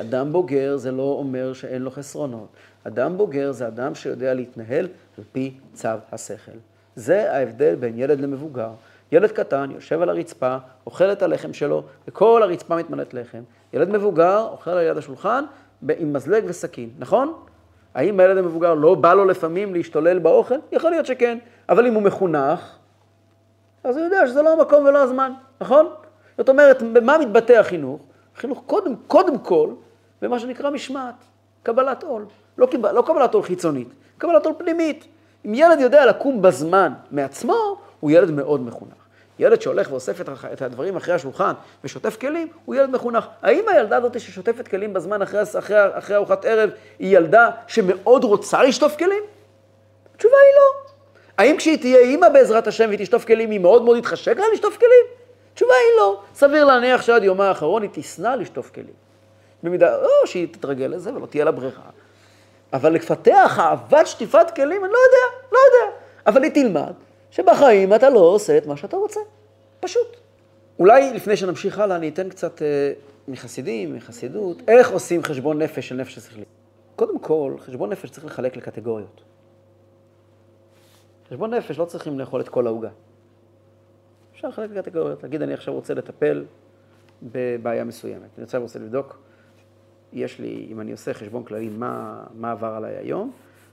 [0.00, 2.48] אדם בוגר זה לא אומר שאין לו חסרונות.
[2.84, 6.52] אדם בוגר זה אדם שיודע להתנהל על פי צו השכל.
[6.96, 8.70] זה ההבדל בין ילד למבוגר.
[9.12, 13.42] ילד קטן יושב על הרצפה, אוכל את הלחם שלו, וכל הרצפה מתמלאת לחם.
[13.72, 15.44] ילד מבוגר אוכל על יד השולחן
[15.98, 17.34] עם מזלג וסכין, נכון?
[17.94, 20.58] האם הילד המבוגר לא בא לו לפעמים להשתולל באוכל?
[20.72, 21.38] יכול להיות שכן.
[21.68, 22.78] אבל אם הוא מחונך,
[23.84, 25.88] אז הוא יודע שזה לא המקום ולא הזמן, נכון?
[26.38, 28.02] זאת אומרת, במה מתבטא החינוך?
[28.36, 29.70] החינוך קודם, קודם כל
[30.22, 31.14] במה שנקרא משמעת,
[31.62, 32.26] קבלת עול.
[32.58, 32.86] לא, קיב...
[32.86, 35.06] לא קבלת עול חיצונית, קבלת עול פנימית.
[35.46, 39.04] אם ילד יודע לקום בזמן מעצמו, הוא ילד מאוד מחונך.
[39.38, 40.20] ילד שהולך ואוסף
[40.52, 41.52] את הדברים אחרי השולחן
[41.84, 43.26] ושוטף כלים, הוא ילד מחונך.
[43.42, 48.62] האם הילדה הזאת ששוטפת כלים בזמן אחרי, אחרי, אחרי ארוחת ערב, היא ילדה שמאוד רוצה
[48.62, 49.22] לשטוף כלים?
[50.14, 50.93] התשובה היא לא.
[51.38, 54.76] האם כשהיא תהיה אימא בעזרת השם והיא תשטוף כלים, היא מאוד מאוד יתחשק לה לשטוף
[54.76, 55.06] כלים?
[55.52, 56.20] התשובה היא לא.
[56.34, 58.94] סביר להניח שעד יומה האחרון היא תשנא לשטוף כלים.
[59.62, 61.82] במידה, או שהיא תתרגל לזה ולא תהיה לה בריכה.
[62.72, 65.96] אבל לפתח אהבת שטיפת כלים, אני לא יודע, לא יודע.
[66.26, 66.92] אבל היא תלמד
[67.30, 69.20] שבחיים אתה לא עושה את מה שאתה רוצה.
[69.80, 70.16] פשוט.
[70.78, 72.92] אולי לפני שנמשיך הלאה, אני אתן קצת אה,
[73.28, 76.48] מחסידים, מחסידות, איך עושים חשבון נפש של נפש השכלית.
[76.96, 79.33] קודם כל, חשבון נפש צריך לחלק לקטגוריות.
[81.28, 82.90] חשבון נפש לא צריכים לאכול את כל העוגה.
[84.32, 86.44] אפשר לחלק לקטגוריות, להגיד אני עכשיו רוצה לטפל
[87.22, 88.28] בבעיה מסוימת.
[88.38, 89.18] אני עכשיו רוצה לבדוק,
[90.12, 93.32] יש לי, אם אני עושה חשבון כללי, מה, מה עבר עליי היום,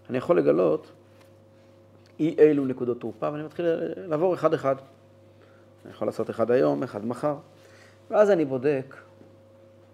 [0.09, 0.91] אני יכול לגלות
[2.19, 4.75] אי אילו נקודות תורפה, ואני מתחיל לעבור אחד-אחד.
[5.85, 7.35] אני יכול לעשות אחד היום, אחד מחר.
[8.11, 8.95] ואז אני בודק,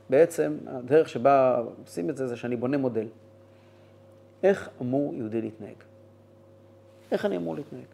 [0.10, 3.08] בעצם הדרך שבה עושים את זה, זה שאני בונה מודל.
[4.44, 5.87] איך אמור יהודי להתנהג?
[7.12, 7.86] איך אני אמור להתנהג?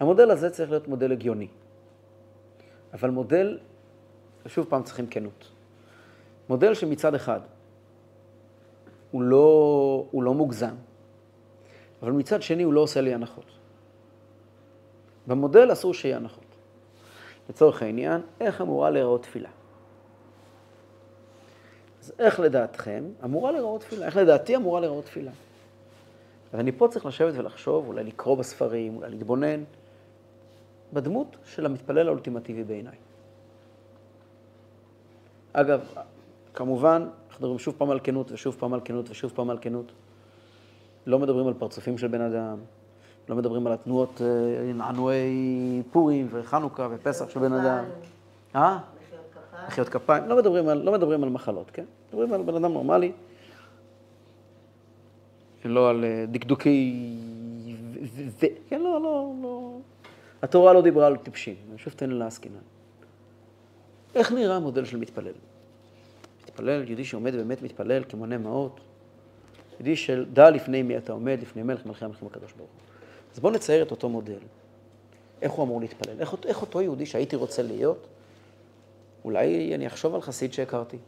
[0.00, 1.48] המודל הזה צריך להיות מודל הגיוני.
[2.92, 3.58] אבל מודל,
[4.46, 5.48] שוב פעם צריכים כנות.
[6.48, 7.40] מודל שמצד אחד
[9.10, 10.74] הוא לא, הוא לא מוגזם,
[12.02, 13.44] אבל מצד שני הוא לא עושה לי הנחות.
[15.26, 16.44] במודל אסור שיהיה הנחות.
[17.48, 19.48] לצורך העניין, איך אמורה להיראות תפילה?
[22.00, 24.06] אז איך לדעתכם אמורה להיראות תפילה?
[24.06, 25.32] איך לדעתי אמורה להיראות תפילה?
[26.52, 29.64] אז אני פה צריך לשבת ולחשוב, אולי לקרוא בספרים, אולי להתבונן,
[30.92, 32.96] בדמות של המתפלל האולטימטיבי בעיניי.
[35.52, 35.80] אגב,
[36.54, 39.92] כמובן, אנחנו מדברים שוב פעם על כנות ושוב פעם על כנות ושוב פעם על כנות.
[41.06, 42.58] לא מדברים על פרצופים של בן אדם,
[43.28, 47.84] לא מדברים על התנועות, אה, ענועי פורים וחנוכה ופסח של בן אדם.
[48.56, 48.78] אה?
[49.66, 50.24] מחיאות כפיים.
[50.28, 51.84] לא מדברים על, לא מדברים על מחלות, כן?
[52.08, 53.12] מדברים על בן אדם נורמלי,
[55.64, 56.94] לא על אה, דקדוקי...
[58.40, 58.46] ו...
[58.68, 59.78] כן, לא, לא, לא.
[60.42, 62.54] התורה לא דיברה על טיפשים, שוב תן לה עסקינן.
[64.14, 65.32] איך נראה המודל של מתפלל?
[66.42, 68.80] מתפלל, יהודי שעומד באמת מתפלל כמונה מעות,
[69.72, 72.80] יהודי של דע לפני מי אתה עומד, לפני מלך מלכי המלכים הקדוש ברוך הוא.
[73.34, 74.38] אז בואו נצייר את אותו מודל.
[75.42, 76.20] איך הוא אמור להתפלל?
[76.20, 78.06] איך, איך אותו יהודי שהייתי רוצה להיות?
[79.24, 80.98] אולי אני אחשוב על חסיד שהכרתי.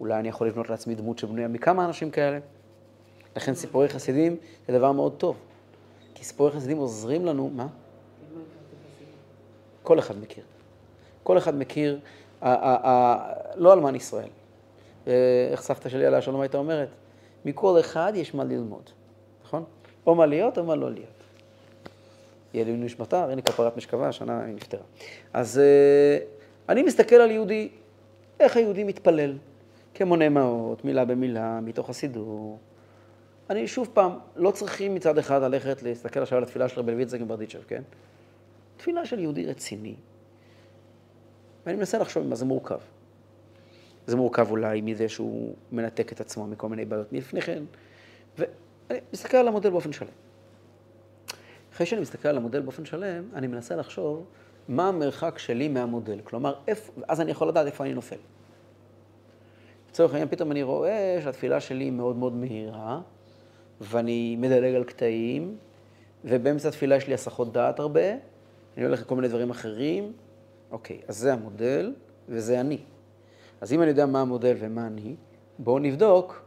[0.00, 2.38] אולי אני יכול לבנות לעצמי דמות שבנויה מכמה אנשים כאלה.
[3.38, 4.36] לכן סיפורי חסידים
[4.68, 5.36] זה דבר מאוד טוב.
[6.14, 7.66] כי סיפורי חסידים עוזרים לנו, מה?
[9.82, 10.44] כל אחד מכיר.
[11.22, 11.98] כל אחד מכיר,
[13.56, 14.28] לא אלמן ישראל.
[15.06, 16.88] איך סבתא שלי עליה שלום הייתה אומרת?
[17.44, 18.90] מכל אחד יש מה ללמוד,
[19.44, 19.64] נכון?
[20.06, 21.22] או מה להיות או מה לא להיות.
[22.54, 24.84] יהיה לי נשמתה, הנה כפרת משכבה, השנה היא נפטרה.
[25.32, 25.60] אז
[26.68, 27.68] אני מסתכל על יהודי,
[28.40, 29.38] איך היהודי מתפלל,
[29.94, 32.58] כמונה מעות, מילה במילה, מתוך הסידור.
[33.50, 37.20] אני שוב פעם, לא צריכים מצד אחד ללכת להסתכל עכשיו על התפילה של רבי לויצק
[37.20, 37.82] מברדיצ'ב, כן?
[38.76, 39.94] תפילה של יהודי רציני.
[41.66, 42.78] ואני מנסה לחשוב מה זה מורכב.
[44.06, 47.62] זה מורכב אולי מזה שהוא מנתק את עצמו מכל מיני בעיות מלפני כן,
[48.38, 50.08] ואני מסתכל על המודל באופן שלם.
[51.72, 54.26] אחרי שאני מסתכל על המודל באופן שלם, אני מנסה לחשוב
[54.68, 56.20] מה המרחק שלי מהמודל.
[56.24, 58.16] כלומר, איפה, אז אני יכול לדעת איפה אני נופל.
[59.90, 63.00] לצורך העניין, פתאום אני רואה שהתפילה שלי מאוד מאוד מהירה,
[63.80, 65.56] ואני מדלג על קטעים,
[66.24, 68.10] ובאמצע התפילה יש לי הסחות דעת הרבה,
[68.76, 70.12] אני הולך לכל מיני דברים אחרים.
[70.70, 71.94] אוקיי, אז זה המודל,
[72.28, 72.78] וזה אני.
[73.60, 75.16] אז אם אני יודע מה המודל ומה אני,
[75.58, 76.42] בואו נבדוק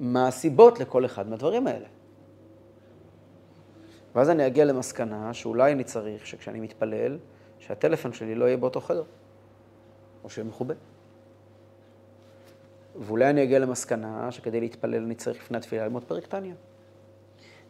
[0.00, 1.86] מה הסיבות לכל אחד מהדברים האלה.
[4.14, 7.18] ואז אני אגיע למסקנה שאולי אני צריך שכשאני מתפלל,
[7.58, 9.04] שהטלפון שלי לא יהיה באותו חדר,
[10.24, 10.74] או שיהיה מכובה.
[13.00, 16.54] ואולי אני אגיע למסקנה שכדי להתפלל אני צריך לפני התפילה ללמוד פרק טניה.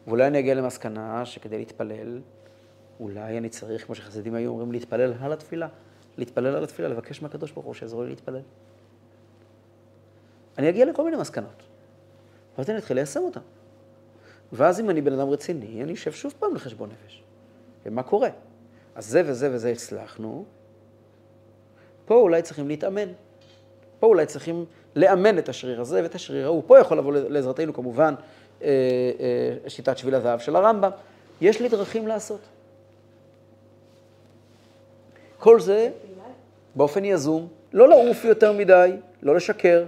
[0.07, 2.21] ואולי אני אגיע למסקנה שכדי להתפלל,
[3.01, 5.69] אולי אני צריך, כמו שחסידים היו אומרים, להתפלל על התפילה.
[6.17, 8.41] להתפלל על התפילה, לבקש מהקדוש ברוך הוא שיעזור לי להתפלל.
[10.59, 11.63] אני אגיע לכל מיני מסקנות.
[12.59, 13.41] ואז אני אתחיל ליישם אותן.
[14.53, 17.23] ואז אם אני בן אדם רציני, אני אשב שוב פעם לחשבון נפש.
[17.87, 18.29] ומה קורה?
[18.95, 20.45] אז זה וזה וזה הצלחנו,
[22.05, 23.09] פה אולי צריכים להתאמן.
[24.01, 24.65] פה אולי צריכים
[24.97, 26.63] לאמן את השריר הזה ואת השריר ההוא.
[26.67, 28.15] פה יכול לבוא לעזרתנו כמובן
[28.63, 28.69] אה,
[29.65, 30.91] אה, שיטת שביל הזהב של הרמב"ם.
[31.41, 32.41] יש לי דרכים לעשות.
[35.39, 35.91] כל זה
[36.75, 38.91] באופן יזום, לא לעוף יותר מדי,
[39.23, 39.85] לא לשקר.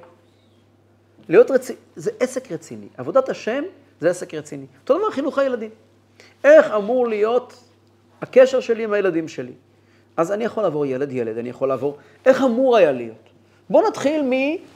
[1.29, 2.87] להיות רציני, זה עסק רציני.
[2.97, 3.65] עבודת השם
[4.01, 4.67] זה עסק רציני.
[4.83, 5.71] אותו דבר חינוך הילדים.
[6.45, 7.65] איך אמור להיות
[8.23, 9.53] הקשר שלי עם הילדים שלי?
[10.17, 13.28] אז אני יכול לעבור ילד-ילד, אני יכול לעבור, איך אמור היה להיות?
[13.71, 14.33] בואו נתחיל מ...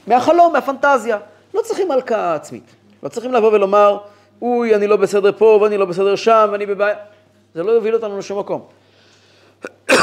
[0.07, 1.19] מהחלום, מהפנטזיה.
[1.53, 2.63] לא צריכים הלקאה עצמית.
[3.03, 3.97] לא צריכים לבוא ולומר,
[4.41, 6.95] אוי, אני לא בסדר פה ואני לא בסדר שם ואני בבעיה.
[7.55, 8.65] זה לא יוביל אותנו לשום מקום.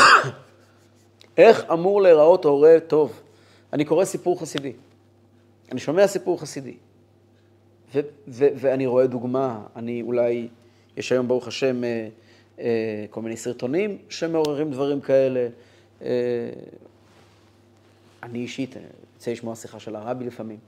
[1.38, 3.20] איך אמור להיראות הורה טוב?
[3.72, 4.72] אני קורא סיפור חסידי.
[5.72, 6.74] אני שומע סיפור חסידי.
[7.94, 10.48] ו- ו- ואני רואה דוגמה, אני אולי,
[10.96, 12.09] יש היום ברוך השם אה,
[12.61, 15.48] אה, כל מיני סרטונים שמעוררים דברים כאלה.
[16.03, 16.09] אה,
[18.22, 18.74] אני אישית
[19.14, 20.59] רוצה לשמוע שיחה של הרבי לפעמים,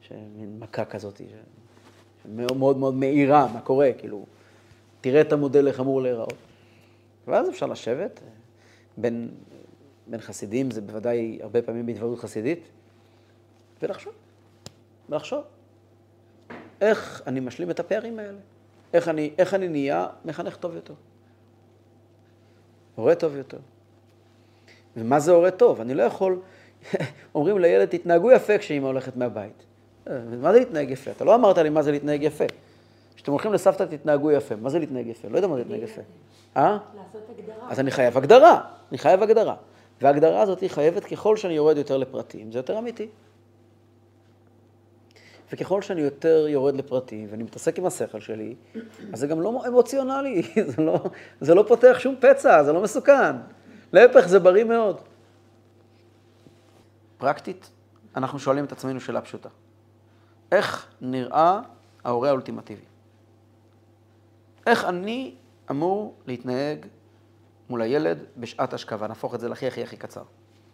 [0.00, 1.20] שמין מכה כזאת,
[2.22, 4.26] שמאוד מאוד מאירה מה קורה, כאילו,
[5.00, 6.34] תראה את המודל איך אמור להיראות.
[7.26, 8.20] ואז אפשר לשבת,
[8.96, 9.30] בין,
[10.06, 12.68] בין חסידים זה בוודאי הרבה פעמים בהתוועדות חסידית,
[13.82, 14.12] ולחשוב,
[15.08, 15.44] ולחשוב.
[16.80, 18.38] איך אני משלים את הפערים האלה?
[18.92, 20.94] איך אני, איך אני נהיה מחנך טוב יותר?
[22.94, 23.58] הורה טוב יותר.
[24.96, 25.80] ומה זה הורה טוב?
[25.80, 26.40] אני לא יכול,
[27.34, 29.64] אומרים לילד, תתנהגו יפה כשאימא הולכת מהבית.
[30.08, 31.10] אה, מה זה להתנהג יפה?
[31.10, 32.44] אתה לא אמרת לי מה זה להתנהג יפה.
[33.16, 34.56] כשאתם הולכים לסבתא תתנהגו יפה.
[34.56, 35.28] מה זה להתנהג יפה?
[35.28, 36.00] לא יודע מה זה להתנהג יפה.
[36.56, 36.78] אה?
[36.96, 37.70] לעשות הגדרה.
[37.70, 38.60] אז אני חייב הגדרה.
[38.90, 39.54] אני חייב הגדרה.
[40.00, 43.08] וההגדרה הזאת היא חייבת, ככל שאני יורד יותר לפרטים, זה יותר אמיתי.
[45.52, 48.54] וככל שאני יותר יורד לפרטים ואני מתעסק עם השכל שלי,
[49.12, 50.42] אז זה גם לא אמוציונלי,
[50.76, 50.98] זה לא,
[51.40, 53.36] זה לא פותח שום פצע, זה לא מסוכן.
[53.92, 55.00] להפך, זה בריא מאוד.
[57.18, 57.70] פרקטית,
[58.16, 59.48] אנחנו שואלים את עצמנו שאלה פשוטה.
[60.52, 61.60] איך נראה
[62.04, 62.82] ההורה האולטימטיבי?
[64.66, 65.34] איך אני
[65.70, 66.86] אמור להתנהג
[67.70, 69.08] מול הילד בשעת השכבה?
[69.08, 70.22] נהפוך את זה להכי הכי הכי קצר,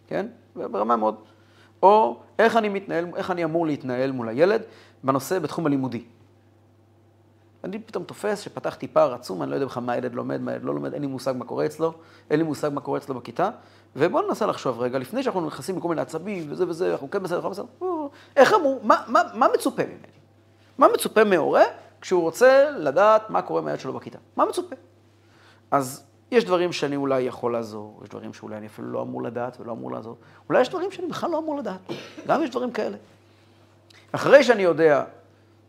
[0.07, 0.27] כן?
[0.55, 1.15] ברמה מאוד...
[1.83, 4.61] או איך אני מתנהל, איך אני אמור להתנהל מול הילד
[5.03, 6.05] בנושא, בתחום הלימודי.
[7.65, 10.63] אני פתאום תופס שפתחתי פער עצום, אני לא יודע בכלל מה הילד לומד, מה הילד
[10.63, 11.93] לא לומד, אין לי מושג מה קורה אצלו,
[12.29, 13.49] אין לי מושג מה קורה אצלו בכיתה,
[13.95, 17.35] ובואו ננסה לחשוב רגע, לפני שאנחנו נכנסים לכל מיני עצבים וזה וזה, אנחנו כן בסדר,
[17.35, 17.65] אנחנו בסדר,
[18.35, 20.15] איך אמור, מה, מה, מה מצופה ממני?
[20.77, 21.63] מה מצופה מהורה
[22.01, 24.17] כשהוא רוצה לדעת מה קורה מהילד שלו בכיתה?
[24.35, 24.75] מה מצופה?
[25.71, 29.59] אז יש דברים שאני אולי יכול לעזור, יש דברים שאולי אני אפילו לא אמור לדעת
[29.59, 30.17] ולא אמור לעזור.
[30.49, 31.79] אולי יש דברים שאני בכלל לא אמור לדעת,
[32.27, 32.97] גם יש דברים כאלה.
[34.11, 35.03] אחרי שאני יודע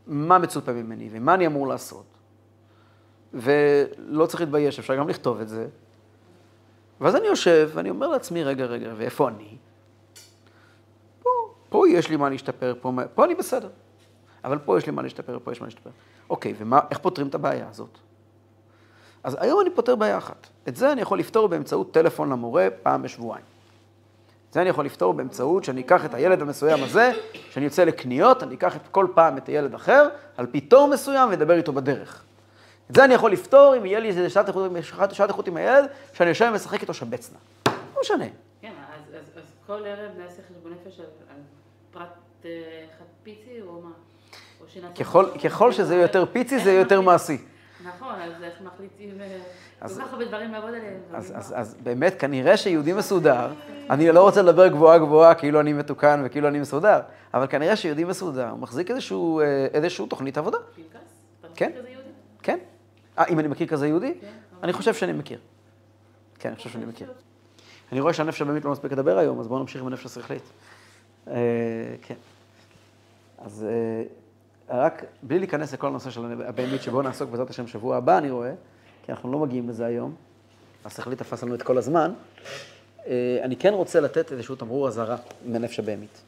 [0.06, 2.04] מה מצופה ממני ומה אני אמור לעשות,
[3.34, 5.68] ולא צריך להתבייש, אפשר גם לכתוב את זה,
[7.00, 9.56] ואז אני יושב ואני אומר לעצמי, רגע, רגע, ואיפה אני?
[11.22, 11.30] פה,
[11.68, 13.68] פה יש לי מה להשתפר, פה, פה אני בסדר.
[14.44, 15.90] אבל פה יש לי מה להשתפר, פה יש מה להשתפר.
[16.30, 17.98] אוקיי, ואיך פותרים את הבעיה הזאת?
[19.24, 20.46] אז היום אני פותר בעיה אחת.
[20.68, 23.44] את זה אני יכול לפתור באמצעות טלפון למורה פעם בשבועיים.
[24.56, 27.12] זה אני יכול לפתור באמצעות שאני אקח את הילד המסוים הזה,
[27.50, 31.30] שאני יוצא לקניות, אני אקח את כל פעם את הילד אחר, על פי תור מסוים,
[31.30, 32.24] ואדבר איתו בדרך.
[32.90, 34.70] את זה אני יכול לפתור אם יהיה לי איזה שעת איכות,
[35.12, 37.38] שעת איכות עם הילד, שאני יושב ומשחק איתו שבצנה.
[37.66, 38.24] לא משנה.
[38.60, 41.40] כן, אז, אז, אז כל ערב נעשה חשבון נפש על, על
[41.92, 42.08] פרט
[42.44, 42.50] אה,
[42.96, 43.90] אחד פיצי או מה?
[44.98, 47.38] ככל, ככל שזה יותר פיצי, זה יותר מעשי.
[47.86, 51.00] נכון, אז איך מחליטים, אה, כל כך הרבה דברים לעבוד עליהם.
[51.12, 53.52] אז, אז, אז באמת, כנראה שיהודי מסודר,
[53.90, 57.00] אני לא רוצה לדבר גבוהה גבוהה כאילו אני מתוקן וכאילו אני מסודר,
[57.34, 60.58] אבל כנראה שיהודי מסודר מחזיק איזשהו, אה, איזשהו תוכנית עבודה.
[61.54, 61.72] כן.
[62.42, 62.58] כן?
[63.18, 64.14] אה, אם אני מכיר כזה יהודי?
[64.20, 64.26] כן.
[64.62, 65.38] אני חושב שאני מכיר.
[66.38, 67.12] כן, אני חושב שאני מכיר.
[67.92, 70.42] אני רואה שהנפש הבאמית לא מספיק לדבר היום, אז בואו נמשיך עם הנפש השכלית.
[71.28, 71.34] אה,
[72.02, 72.14] כן.
[73.38, 73.66] אז
[74.68, 78.52] רק בלי להיכנס לכל הנושא של הבאמית, שבואו נעסוק בעזרת השם שבוע הבא, אני רואה,
[79.02, 80.14] כי אנחנו לא מגיעים לזה היום.
[80.84, 82.12] השכלית תפס לנו את כל הזמן.
[83.06, 86.22] אה, אני כן רוצה לתת איזשהו תמרור אזהרה מהנפש הבהמית.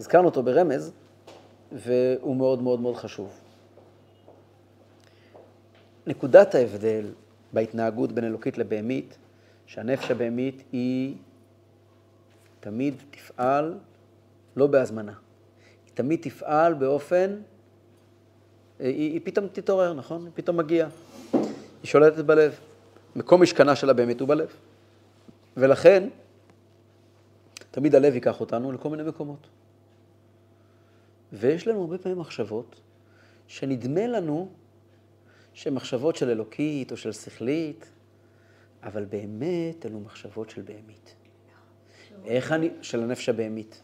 [0.00, 0.92] הזכרנו אותו ברמז,
[1.72, 3.40] והוא מאוד מאוד מאוד חשוב.
[6.06, 7.06] נקודת ההבדל
[7.52, 9.18] בהתנהגות בין אלוקית לבהמית,
[9.66, 11.16] שהנפש הבהמית היא
[12.60, 13.78] תמיד תפעל
[14.56, 15.12] לא בהזמנה.
[15.86, 17.36] היא תמיד תפעל באופן,
[18.82, 20.24] היא, היא פתאום תתעורר, נכון?
[20.24, 20.88] היא פתאום מגיעה.
[21.32, 21.40] היא
[21.84, 22.58] שולטת בלב.
[23.16, 24.48] מקום משכנה שלה באמת הוא בלב.
[25.56, 26.08] ולכן,
[27.70, 29.46] תמיד הלב ייקח אותנו לכל מיני מקומות.
[31.32, 32.80] ויש לנו הרבה פעמים מחשבות
[33.46, 34.48] שנדמה לנו
[35.52, 37.90] שהן מחשבות של אלוקית או של שכלית,
[38.82, 41.14] אבל באמת אלו מחשבות של בהמית.
[42.24, 43.82] איך אני, של הנפש הבהמית.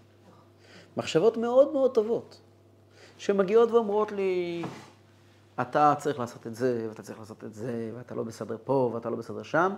[0.96, 2.40] מחשבות מאוד מאוד טובות,
[3.18, 4.62] שמגיעות ואומרות לי,
[5.60, 9.10] אתה צריך לעשות את זה, ואתה צריך לעשות את זה, ואתה לא בסדר פה, ואתה
[9.10, 9.74] לא בסדר שם.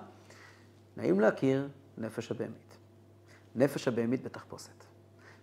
[0.96, 2.76] נעים להכיר נפש הבהמית.
[3.54, 4.84] נפש הבהמית בתחפושת.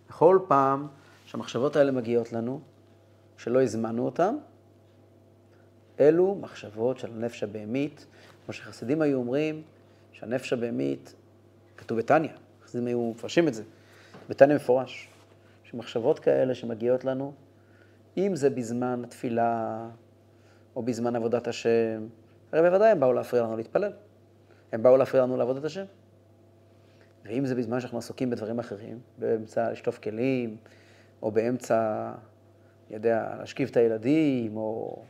[0.08, 0.86] בכל פעם
[1.26, 2.60] שהמחשבות האלה מגיעות לנו,
[3.36, 4.36] שלא הזמנו אותן,
[6.00, 8.06] אלו מחשבות של הנפש הבהמית,
[8.44, 9.62] כמו שחסידים היו אומרים,
[10.12, 11.14] שהנפש הבהמית,
[11.76, 12.30] כתוב בתניא,
[12.64, 13.62] חסידים היו מפרשים את זה,
[14.28, 15.08] בתניא מפורש,
[15.64, 17.32] שמחשבות כאלה שמגיעות לנו,
[18.16, 19.88] אם זה בזמן התפילה,
[20.76, 22.06] או בזמן עבודת השם,
[22.52, 23.92] הרי בוודאי הם באו להפריע לנו להתפלל.
[24.72, 25.84] הם באו להפריע לנו לעבוד את השם.
[27.24, 30.56] ואם זה בזמן שאנחנו עסוקים בדברים אחרים, באמצע לשטוף כלים,
[31.22, 32.10] או באמצע,
[32.86, 35.02] אני יודע, להשכיב את הילדים, או...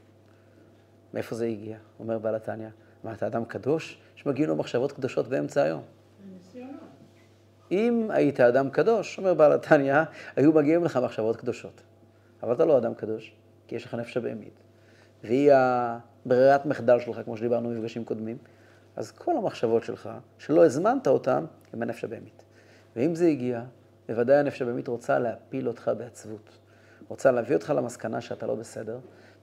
[1.14, 1.79] מאיפה זה הגיע?
[2.01, 2.68] אומר בעל התניא.
[3.05, 4.01] מה, אתה אדם קדוש?
[4.16, 5.83] שמגיעים לו מחשבות קדושות באמצע היום.
[7.71, 9.94] אם היית אדם קדוש, אומר בעל התניא,
[10.37, 11.83] היו מגיעים לך מחשבות קדושות.
[12.42, 13.33] אבל אתה לא אדם קדוש,
[13.66, 14.61] כי יש לך נפש הבהמית.
[15.24, 18.37] והיא הברירת מחדל שלך, כמו שדיברנו במפגשים קודמים.
[18.96, 22.44] אז כל המחשבות שלך, שלא הזמנת אותן, הם הנפש הבהמית.
[22.96, 23.62] ואם זה הגיע,
[24.09, 26.59] בוודאי הנפש הבהמית רוצה להפיל אותך בעצבות.
[27.09, 28.98] רוצה להביא אותך למסקנה שאתה לא בסדר,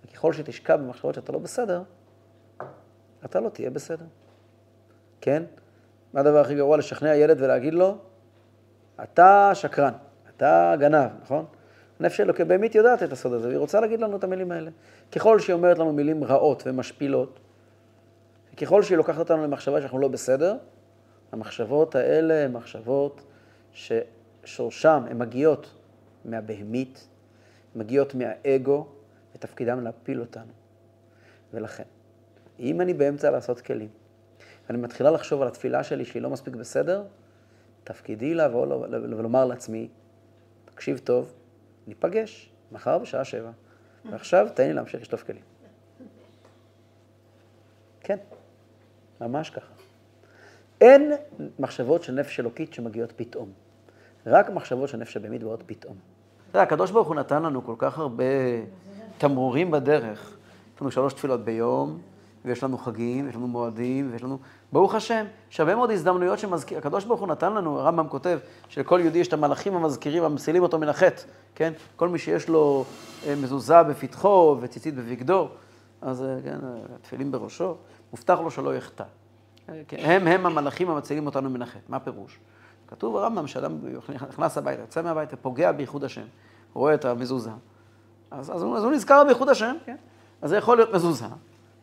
[0.06, 1.84] וככל שתשקע במחשבות שאתה לא בסדר,
[3.26, 4.06] אתה לא תהיה בסדר.
[5.22, 5.44] כן?
[6.14, 6.78] מה הדבר הכי גרוע?
[6.78, 7.98] לשכנע ילד ולהגיד לו,
[9.04, 9.94] אתה שקרן,
[10.36, 11.46] אתה גנב, נכון?
[12.00, 14.72] הנפש אלוקי באמת יודעת את הסוד הזה, והיא רוצה להגיד לנו את המילים האלה.
[15.12, 17.40] ככל שהיא אומרת לנו מילים רעות ומשפילות,
[18.58, 20.56] ככל שהיא לוקחת אותנו למחשבה שאנחנו לא בסדר,
[21.32, 23.22] המחשבות האלה הן מחשבות
[23.74, 25.72] ששורשם, הן מגיעות
[26.26, 27.08] מהבהמית,
[27.76, 28.88] מגיעות מהאגו,
[29.36, 30.52] ותפקידם להפיל אותנו.
[31.54, 31.84] ולכן,
[32.60, 33.90] אם אני באמצע לעשות כלים,
[34.68, 37.04] ואני מתחילה לחשוב על התפילה שלי שהיא לא מספיק בסדר,
[37.84, 39.88] תפקידי לבוא ולומר לעצמי,
[40.66, 41.34] תקשיב טוב,
[41.88, 43.52] ניפגש מחר בשעה שבע,
[44.12, 45.42] ועכשיו תן לי להמשיך לשטוף כלים.
[48.02, 48.18] כן,
[49.22, 49.74] ממש ככה.
[50.82, 51.14] אין
[51.60, 53.52] מחשבות של נפש אלוקית שמגיעות פתאום.
[54.26, 55.96] רק מחשבות של נפש הבהמית באות פתאום.
[56.50, 58.24] אתה יודע, הקדוש ברוך הוא נתן לנו כל כך הרבה
[59.18, 60.38] תמרורים בדרך.
[60.76, 62.02] יש לנו שלוש תפילות ביום,
[62.46, 64.38] ויש לנו חגים, ויש לנו מועדים, ויש לנו...
[64.74, 66.78] ברוך השם, יש הרבה מאוד הזדמנויות שמזכיר...
[66.78, 70.80] הקדוש ברוך הוא נתן לנו, הרמב"ם כותב, שלכל יהודי יש את המלאכים המזכירים, המסילים אותו
[70.80, 71.22] מן החטא,
[71.56, 71.74] כן?
[71.96, 72.86] כל מי שיש לו
[73.28, 75.50] אה, מזוזה בפתחו וציצית בבגדו,
[76.02, 76.58] אז אה, כן,
[76.96, 77.76] התפילים בראשו,
[78.12, 79.04] מובטח לו שלא יחטא.
[79.70, 81.84] אה, כן, הם הם המלאכים המצילים אותנו מן החטא.
[81.90, 82.40] מה הפירוש?
[82.88, 83.78] כתוב ברמב"ם שאדם
[84.30, 86.26] נכנס הביתה, יוצא מהבית פוגע בייחוד השם,
[86.74, 87.50] רואה את המזוזה,
[88.32, 89.96] אז, אז, אז הוא נזכר בייחוד השם, כן?
[90.42, 91.26] אז זה יכול להיות מזוזה,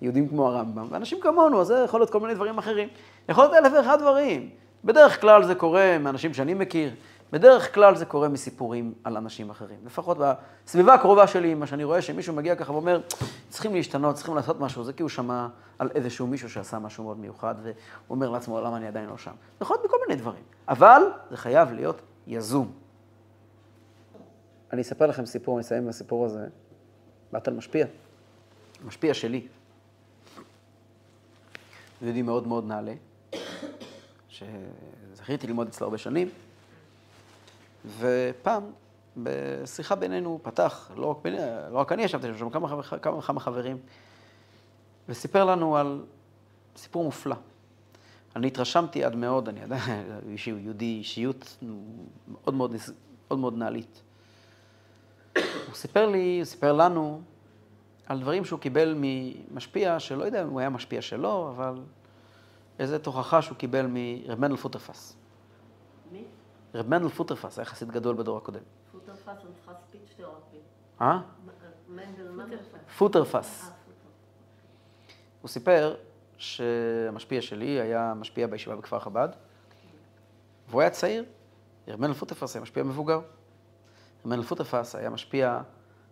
[0.03, 2.89] יהודים כמו הרמב"ם, ואנשים כמונו, אז זה יכול להיות כל מיני דברים אחרים.
[3.29, 4.51] יכול להיות אלף ואחד דברים.
[4.85, 6.95] בדרך כלל זה קורה מאנשים שאני מכיר,
[7.33, 9.79] בדרך כלל זה קורה מסיפורים על אנשים אחרים.
[9.87, 10.19] לפחות
[10.67, 13.01] בסביבה הקרובה שלי, מה שאני רואה שמישהו מגיע ככה ואומר,
[13.49, 15.47] צריכים להשתנות, צריכים לעשות משהו, זה כי הוא שמע
[15.79, 17.75] על איזשהו מישהו שעשה משהו מאוד מיוחד, והוא
[18.11, 19.31] אומר לעצמו, למה אני עדיין לא שם?
[19.31, 22.73] זה יכול להיות בכל מיני דברים, אבל זה חייב להיות יזום.
[24.73, 26.47] אני אספר לכם סיפור, אני אסיים בסיפור הזה.
[27.33, 27.87] באת על משפיע,
[28.85, 29.47] משפיע שלי.
[32.03, 32.95] יהודי מאוד מאוד נעלה,
[34.29, 36.29] שזכיתי ללמוד אצלו הרבה שנים,
[37.99, 38.63] ופעם,
[39.17, 41.37] בשיחה בינינו, הוא פתח, לא רק, ביני,
[41.73, 42.77] לא רק אני ישבתי שם, כמה
[43.19, 43.79] וכמה חברים,
[45.09, 46.05] וסיפר לנו על
[46.77, 47.37] סיפור מופלא.
[48.37, 49.77] אני התרשמתי עד מאוד, אני יודע,
[50.37, 52.77] שהוא יהודי, אישיות מאוד מאוד,
[53.29, 54.03] מאוד, מאוד נעלית.
[55.37, 57.21] הוא סיפר לי, הוא סיפר לנו,
[58.07, 61.81] על דברים שהוא קיבל ממשפיע, שלא יודע אם הוא היה משפיע שלו, אבל
[62.79, 65.17] איזה תוכחה שהוא קיבל מרב מנדל פוטרפס.
[66.13, 66.25] מי?
[66.75, 68.61] רב מנדל פוטרפס היה חסיד גדול בדור הקודם.
[68.93, 69.29] פוטרפס
[69.89, 70.15] ספיץ'
[72.31, 72.57] מה זה?
[72.99, 73.35] פוטרפס.
[73.65, 73.71] אה, פוטרפס.
[75.43, 75.95] הוא סיפר
[76.37, 79.29] שהמשפיע שלי היה משפיע בישיבה בכפר חב"ד,
[80.69, 81.25] והוא היה צעיר.
[81.89, 83.17] רב מנדל פוטרפס היה משפיע מבוגר.
[83.17, 83.23] רב
[84.25, 85.61] מנדל פוטרפס היה משפיע,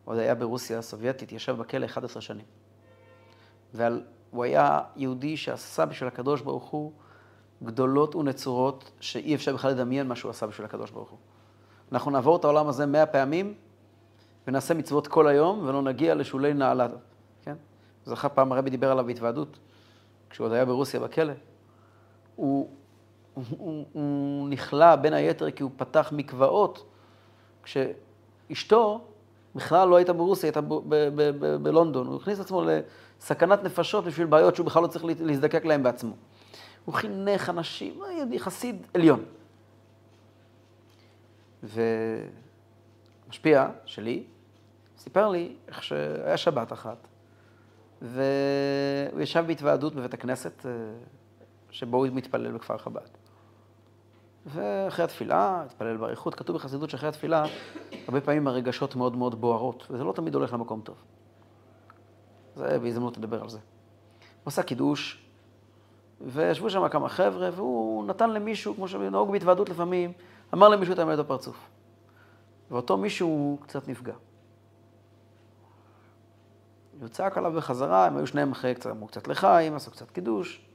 [0.05, 2.44] עוד היה ברוסיה הסובייטית, ישב בכלא 11 שנים.
[3.74, 6.92] והוא היה יהודי שעשה בשביל הקדוש ברוך הוא
[7.62, 11.18] גדולות ונצורות, שאי אפשר בכלל לדמיין מה שהוא עשה בשביל הקדוש ברוך הוא.
[11.92, 13.55] אנחנו נעבור את העולם הזה מאה פעמים,
[14.46, 16.88] ונעשה מצוות כל היום, ולא נגיע לשולי נעלה
[18.05, 19.59] זכר פעם הרבי דיבר עליו בהתוועדות,
[20.30, 21.32] כשהוא עוד היה ברוסיה בכלא.
[22.36, 22.70] הוא,
[23.34, 26.86] הוא, הוא, הוא נכלא בין היתר כי הוא פתח מקוואות,
[27.62, 29.05] כשאשתו
[29.55, 30.61] בכלל לא הייתה ברוסיה, הייתה
[31.62, 32.07] בלונדון.
[32.07, 36.12] הוא הכניס עצמו לסכנת נפשות בשביל בעיות שהוא בכלל לא צריך להזדקק להן בעצמו.
[36.84, 39.24] הוא חינך אנשים, היה חסיד עליון.
[43.28, 44.24] ומשפיע שלי
[44.98, 47.09] סיפר לי איך שהיה שבת אחת,
[48.03, 50.70] והוא ישב בהתוועדות בבית הכנסת אה,
[51.70, 53.19] שבו הוא מתפלל בכפר חב"ד.
[54.47, 57.45] ואחרי התפילה, התפלל באריכות, כתוב בחסידות שאחרי התפילה,
[58.07, 60.97] הרבה פעמים הרגשות מאוד מאוד בוערות, וזה לא תמיד הולך למקום טוב.
[62.57, 63.59] זה בהזדמנות לדבר על זה.
[63.59, 65.24] הוא עשה קידוש,
[66.20, 70.12] וישבו שם כמה חבר'ה, והוא נתן למישהו, כמו שנהוג בהתוועדות לפעמים,
[70.55, 71.68] אמר למישהו את האמת בפרצוף.
[72.70, 74.14] ואותו מישהו קצת נפגע.
[77.01, 80.66] הוא צעק עליו בחזרה, הם היו שניהם אחרי קצת, אמרו קצת לחיים, עשו קצת קידוש.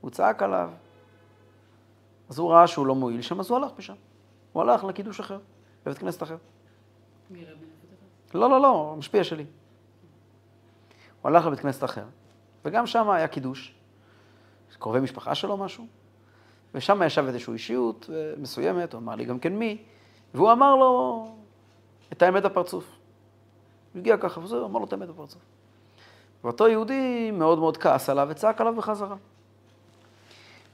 [0.00, 0.70] הוא צעק עליו,
[2.28, 3.94] אז הוא ראה שהוא לא מועיל שם, אז הוא הלך משם.
[4.52, 5.38] הוא הלך לקידוש אחר,
[5.86, 6.36] בבית כנסת אחר.
[8.34, 9.44] לא, לא, לא, המשפיע שלי.
[11.22, 12.04] הוא הלך לבית כנסת אחר,
[12.64, 13.74] וגם שם היה קידוש.
[14.78, 15.86] קרובי משפחה שלו משהו,
[16.74, 19.82] ושם ישב איזושהי אישיות אה, מסוימת, הוא אמר לי גם כן מי,
[20.34, 21.24] והוא אמר לו
[22.12, 22.84] את האמת בפרצוף.
[23.92, 25.42] הוא הגיע ככה וזהו, אמר לו את האמת בפרצוף.
[26.44, 29.16] ואותו יהודי מאוד מאוד כעס עליו וצעק עליו בחזרה.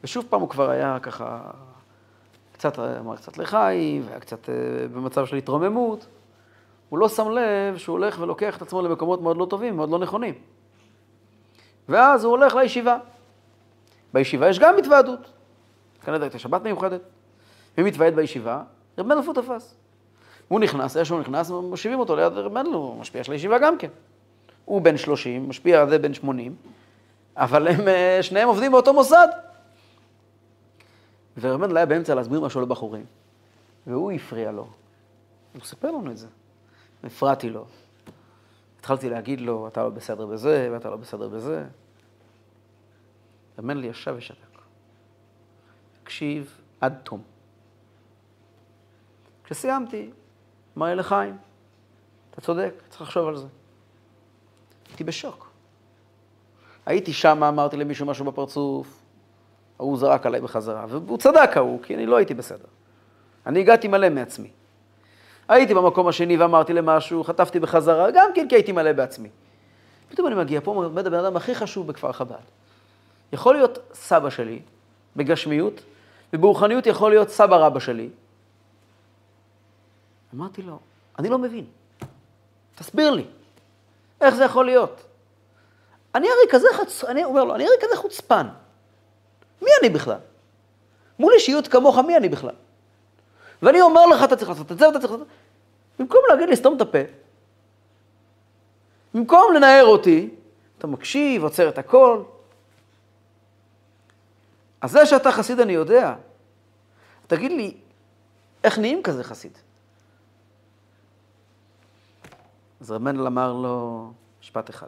[0.05, 1.40] ושוב פעם הוא כבר היה ככה,
[2.52, 4.55] קצת, אמר קצת לחיים, והיה קצת אה,
[4.88, 6.07] במצב של התרוממות.
[6.88, 9.98] הוא לא שם לב שהוא הולך ולוקח את עצמו למקומות מאוד לא טובים, מאוד לא
[9.98, 10.34] נכונים.
[11.88, 12.98] ואז הוא הולך לישיבה.
[14.14, 15.30] בישיבה יש גם התוועדות.
[16.05, 17.00] כנראה הייתה שבת מיוחדת.
[17.78, 18.62] מי מתוועד בישיבה?
[18.98, 19.74] רב מנדל הוא תפס.
[20.48, 23.78] הוא נכנס, איך שהוא נכנס, מושיבים אותו ליד רב מנדל, הוא משפיע של הישיבה גם
[23.78, 23.88] כן.
[24.64, 26.57] הוא בן 30, משפיע על זה בן 80,
[27.36, 29.28] אבל הם, אה, שניהם עובדים באותו מוסד.
[31.41, 33.05] ורב מנדל היה באמצע להסביר משהו לבחורים,
[33.87, 34.68] והוא הפריע לו.
[35.53, 36.26] הוא סיפר לנו את זה.
[37.05, 37.66] הפרעתי לו.
[38.80, 41.64] התחלתי להגיד לו, אתה לא בסדר בזה, ואתה לא בסדר בזה.
[43.59, 44.59] רב מנדל ישב ושתק.
[46.03, 47.22] הקשיב עד תום.
[49.45, 50.11] כשסיימתי,
[50.76, 51.37] אמר לי לחיים,
[52.30, 53.47] אתה צודק, צריך לחשוב על זה.
[54.89, 55.51] הייתי בשוק.
[56.87, 59.03] הייתי שם, אמרתי למישהו משהו בפרצוף,
[59.85, 62.66] ההוא זרק עליי בחזרה, והוא צדק ההוא, כי אני לא הייתי בסדר.
[63.47, 64.51] אני הגעתי מלא מעצמי.
[65.49, 69.28] הייתי במקום השני ואמרתי למשהו, חטפתי בחזרה, גם כן כי הייתי מלא בעצמי.
[70.09, 72.37] פתאום אני מגיע, פה עומד הבן אדם הכי חשוב בכפר חב"ד.
[73.32, 74.62] יכול להיות סבא שלי,
[75.16, 75.80] בגשמיות,
[76.32, 78.09] וברוחניות יכול להיות סבא רבא שלי.
[80.35, 80.78] אמרתי לו,
[81.18, 81.64] אני לא מבין.
[82.74, 83.24] תסביר לי,
[84.20, 85.03] איך זה יכול להיות?
[86.14, 87.05] אני הרי כזה חצ...
[87.05, 88.47] אני אומר לו, אני הרי כזה חוצפן.
[89.64, 90.18] מי אני בכלל?
[91.18, 92.54] מול אישיות כמוך, מי אני בכלל?
[93.62, 96.02] ואני אומר לך, אתה צריך לעשות את זה ואתה צריך לעשות את זה.
[96.02, 96.98] במקום להגיד לי, סתום את הפה,
[99.14, 100.30] במקום לנער אותי,
[100.78, 102.22] אתה מקשיב, עוצר את הכל.
[104.80, 106.14] אז זה שאתה חסיד אני יודע.
[107.26, 107.76] תגיד לי,
[108.64, 109.58] איך נהיים כזה חסיד?
[112.80, 114.10] אז רב מנדל אמר לו
[114.40, 114.86] משפט אחד.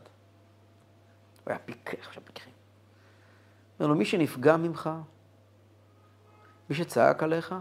[1.45, 2.53] הוא היה פיקח, עכשיו פיקחים.
[3.81, 4.91] אומר לו, מי שנפגע ממך,
[6.71, 7.55] מי שצעק עליך,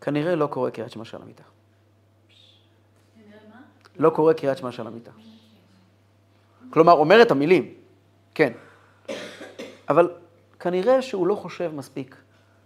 [0.00, 1.42] כנראה לא קורא קריאת שמע של המיטה.
[3.96, 5.10] לא קורא קריאת שמע של המיטה.
[6.70, 7.74] כלומר, אומר את המילים,
[8.34, 8.52] כן.
[9.88, 10.10] אבל
[10.60, 12.16] כנראה שהוא לא חושב מספיק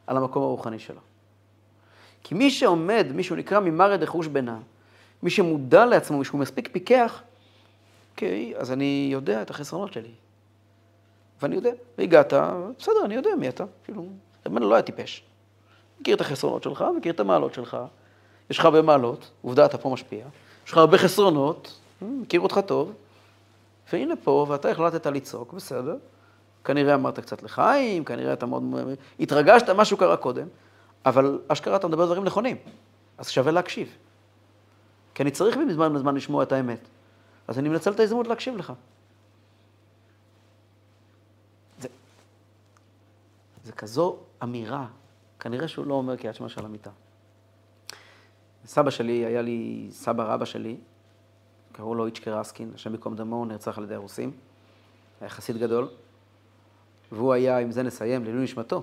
[0.06, 1.00] על המקום הרוחני שלו.
[2.22, 4.58] כי מי שעומד, מי שהוא נקרא ממרד החוש בינה,
[5.22, 7.22] מי שמודע לעצמו, מי שהוא מספיק פיקח,
[8.10, 10.12] אוקיי, אז אני יודע את החסרונות שלי.
[11.42, 12.32] ואני יודע, והגעת,
[12.78, 13.64] בסדר, אני יודע מי אתה.
[13.84, 14.06] כאילו,
[14.46, 15.24] רבנו לא היה טיפש.
[16.00, 17.76] מכיר את החסרונות שלך, מכיר את המעלות שלך.
[18.50, 20.26] יש לך הרבה מעלות, עובדה, אתה פה משפיע.
[20.66, 22.92] יש לך הרבה חסרונות, מכיר אותך טוב.
[23.92, 25.96] והנה פה, ואתה החלטת לצעוק, בסדר.
[26.64, 28.62] כנראה אמרת קצת לחיים, כנראה אתה מאוד...
[29.20, 30.46] התרגשת, משהו קרה קודם,
[31.06, 32.56] אבל אשכרה אתה מדבר דברים נכונים.
[33.18, 33.96] אז שווה להקשיב.
[35.14, 36.80] כי אני צריך מזמן לזמן לשמוע את האמת.
[37.48, 38.72] אז אני מנצל את ההזדמנות להקשיב לך.
[43.66, 44.86] זה כזו אמירה,
[45.40, 46.90] כנראה שהוא לא אומר קריאת שמע של המיטה.
[48.66, 50.76] סבא שלי, היה לי סבא רבא שלי,
[51.72, 54.32] קראו לו איצ'קר רסקין, השם ייקום דמו, הוא נרצח על ידי הרוסים.
[55.20, 55.88] היה חסיד גדול.
[57.12, 58.82] והוא היה, עם זה נסיים, לעילוי נשמתו.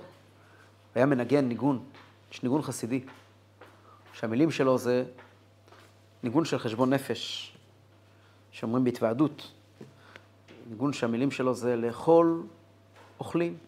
[0.94, 1.84] היה מנגן ניגון,
[2.32, 3.04] יש ניגון חסידי,
[4.12, 5.04] שהמילים שלו זה
[6.22, 7.56] ניגון של חשבון נפש,
[8.50, 9.52] שאומרים בהתוועדות.
[10.70, 12.42] ניגון שהמילים שלו זה לאכול,
[13.20, 13.58] אוכלים.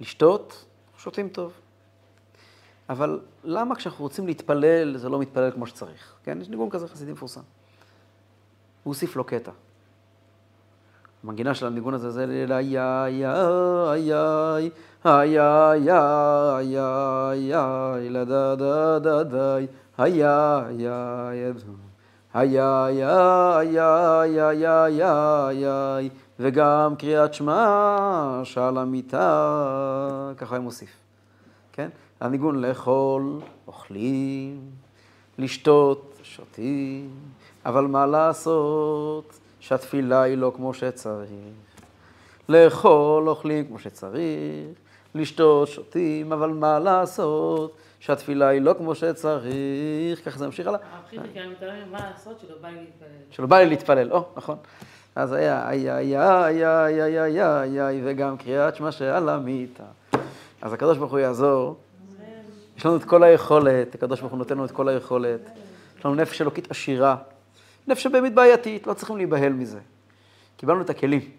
[0.00, 0.64] לשתות,
[0.98, 1.52] שותים טוב.
[2.88, 6.14] אבל למה כשאנחנו רוצים להתפלל, זה לא מתפלל כמו שצריך?
[6.24, 7.40] כן, יש ניגון כזה חסידי מפורסם.
[7.40, 9.50] הוא הוסיף לו קטע.
[11.24, 14.70] המנגינה של הניגון הזה זה איי איי איי איי
[15.04, 19.66] איי איי איי איי איי לדה דה דה די
[19.98, 21.46] איי איי איי
[22.34, 26.10] איי איי איי איי איי איי איי איי
[26.40, 30.96] וגם קריאת שמע שעל המיטה, ככה הוא מוסיף,
[31.72, 31.88] כן?
[32.20, 34.70] הניגון לאכול, אוכלים,
[35.38, 37.10] לשתות, שותים,
[37.66, 41.30] אבל מה לעשות שהתפילה היא לא כמו שצריך.
[42.48, 44.78] לאכול, אוכלים כמו שצריך,
[45.14, 50.80] לשתות, שותים, אבל מה לעשות שהתפילה היא לא כמו שצריך, ככה זה ממשיך הלאה.
[51.12, 53.08] הרב מתעלם, מה לעשות שלא בא לי להתפלל.
[53.30, 54.56] שלא בא לי להתפלל, או, נכון.
[55.16, 59.84] אז היה איי איי איי איי איי איי איי וגם קריאת שמע שעל המיטה.
[60.62, 61.76] אז הקדוש ברוך הוא יעזור.
[62.76, 65.40] יש לנו את כל היכולת, הקדוש ברוך הוא נותן לנו את כל היכולת.
[65.98, 67.16] יש לנו נפש אלוקית עשירה.
[67.88, 69.78] נפש באמת בעייתית, לא צריכים להיבהל מזה.
[70.56, 71.30] קיבלנו את הכלים.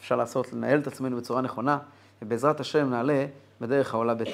[0.00, 1.78] אפשר לעשות, לנהל את עצמנו בצורה נכונה,
[2.22, 3.26] ובעזרת השם נעלה
[3.60, 4.28] בדרך העולה בית.